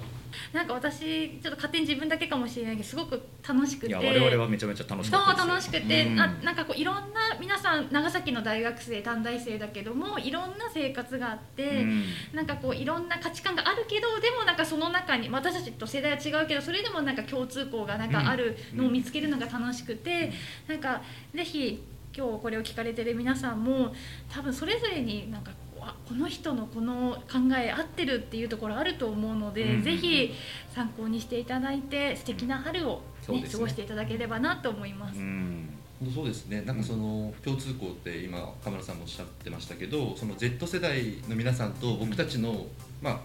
[0.53, 3.87] なんか私ちょっと勝手に自分だけかもしれないけどすごく楽しくて。
[3.87, 5.47] いや我々はめちゃめちゃ楽しかったですよ。
[5.47, 6.19] 楽しくて、うん。
[6.19, 12.03] あなんかこういろんな皆さん長崎の大学生短大生だけどもいろんな生活があって、うん。
[12.33, 20.31] なんかこういろんな価値観があるけどでもなんかその中に私たちと世代は違うけどそれでもなんか共通項がなんかあるのを見つけるのが楽しくて、
[20.67, 21.01] なんか
[21.33, 21.83] ぜひ
[22.15, 23.93] 今日これを聞かれてる皆さんも
[24.27, 30.33] 多分それぞれになんかこうあこの人のこの考え合ってるっていうところあると思うので、うんぜひ
[30.73, 33.41] 参考にしていただいて素敵な春を、ね。
[33.41, 35.19] ね過ごしていただければなと思います。
[35.19, 35.69] うん。
[36.13, 36.61] そうですね。
[36.61, 42.67] なんかその共通項って今カメラさんもおっしゃってましたけどその Z 世代の皆さんと僕たちの、
[43.01, 43.19] まあ、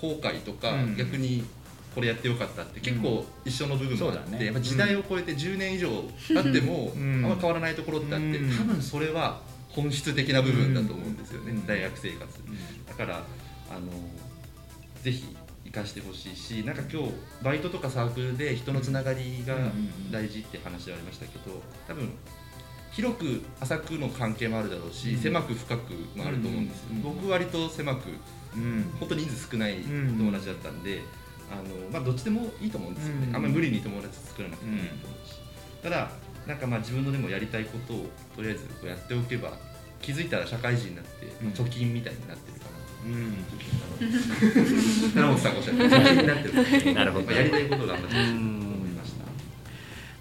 [0.00, 0.96] 後悔とか、うん。
[0.96, 1.44] 逆に
[1.94, 4.46] これやってよかったって結構一緒の部分もあって、そうだね。
[4.46, 5.88] やっぱ時代を超えて10年以上
[6.28, 7.24] 経っても、うん。
[7.24, 8.58] あんま変わらないところってあって、うん。
[8.58, 9.40] 多分それは
[9.74, 11.66] 本質的な部分だと思うんですよね、うん。
[11.66, 12.40] 大学生活。
[12.88, 13.22] だから
[13.70, 13.80] あの
[15.02, 17.12] ぜひ生かしてほしいしなんか今日
[17.42, 19.56] バイトとかサークルで人のつながりが
[20.10, 22.10] 大事って話ありましたけど多分
[22.92, 25.18] 広く浅くの関係もあるだろうし、うん。
[25.18, 28.10] 狭く深くもあると思うんですよ、うん僕割と狭く
[28.54, 28.92] うん。
[29.00, 31.00] 本当に人数少ない友達だったんで、
[31.50, 35.40] あのまあ、どっちでもいいと思うんですよね、うんあんまり無理に友達作らなくてもいいと思うし、
[35.82, 36.10] ただ
[36.46, 39.52] なんかまあ自分のでもやりたいことをとりあえずこうやっておけば
[40.00, 42.72] 気づいたら社会人になって、まあ貯金みたいになってるかな。
[42.72, 43.06] と。
[43.06, 43.34] うん
[45.62, 48.61] 貯金になってる なるほどまあやりたいことを頑張って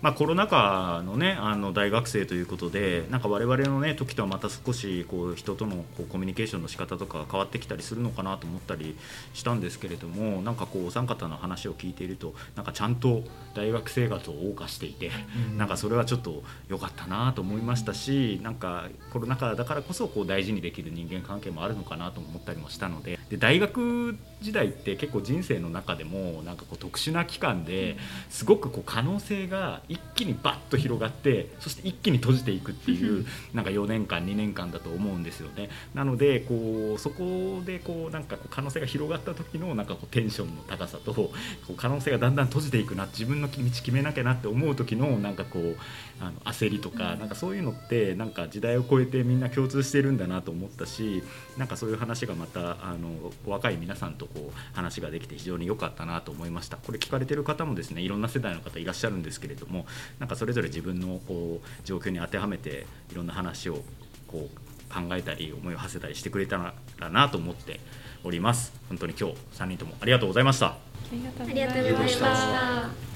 [0.02, 8.98] まあ、コロナ禍の,、ね、あの大学生ということでなんか我々の、ね、時とはまた少しこう人とのこうコミュニケーションの仕方とか変わってきたりするのかなと思ったり
[9.34, 13.24] したんですけれどもなんかこうお三方の話を聞いているとなんかちゃんと
[13.54, 15.12] 大学生活を謳歌していて、
[15.58, 27.98] なんかそれはちょっと良かったなと思いましたしなんかコロナ禍だからこそこう大事にできる人間関係もあるのかなと思ったりもしたのでで大学っ時代って結構人生の中でもなんかこう特殊な期間で
[28.30, 35.70] すごくこう可能性が一気にバッと広がってそして一気に閉じていくっていうなんか4年間2年間だと思うんですよね。
[35.94, 41.32] なのでこうそこでこうなんかこう可能性が広がった時のなんかこうテンションの高さとこ
[41.70, 45.78] う可能性がだんだん閉じていくな自分の道決めなきゃなって思う時のなんかこう
[46.20, 51.24] あの焦りとかなんかそういうのってなんか時代を超えてみんな共通してるんだなと思ったし
[51.58, 56.78] なんかそういう話がまたあの若い皆さんとこう話ができて非常に良かったなと思いました。
[56.78, 59.86] これ聞かれてる方もですねいろんな世代の方いらっしゃるんですけれども
[60.20, 63.84] なんかそれぞれ自分のこう状況に当てはめていろんな話を
[64.28, 67.80] こう考えたり思いを馳せたりしてくれたらなと思って
[68.24, 68.74] おります。
[68.90, 70.68] 本当に今日3人ともありがとうございました。
[70.68, 70.78] あ
[71.12, 73.12] りがとうございました。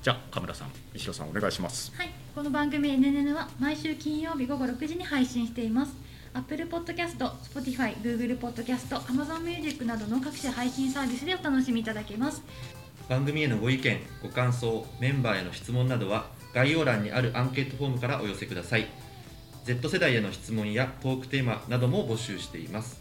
[0.00, 1.92] じゃあカメラさん石野さんお願いします。
[1.96, 6.07] はい、この番組 NNN は毎週金曜日午後6時に配信しています。
[6.34, 12.42] Apple Podcast、Spotify、Google Podcast、Amazon Music などの各種配信サービスでお楽しみいただけます。
[13.08, 18.86] 番組へのご意見ご感想メンバーへの質問などは概要欄にあるアンケートフォームからお寄せください。
[19.64, 23.00] Z 世代への質問やトークテーマなども募集しています。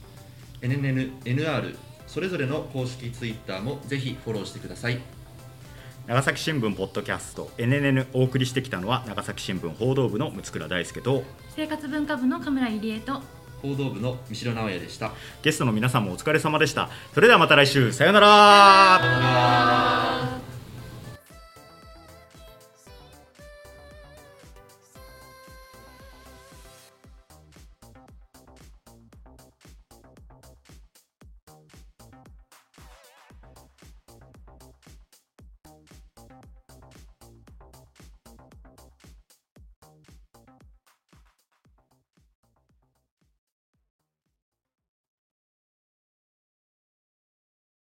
[0.61, 1.75] NNN、NR
[2.07, 5.16] それぞれの公式 Twitter もぜひフォローしてください。
[6.07, 13.21] 長崎新聞ポッドキャスト NNN お送りしてきたのは長崎新聞報道部の六倉大輔と生活文化部の神村入江と
[13.61, 15.11] 報道部の三代直哉でした。
[15.41, 16.89] ゲストの皆さんもお疲れ様でした。
[17.13, 19.01] それではまた来週さようなら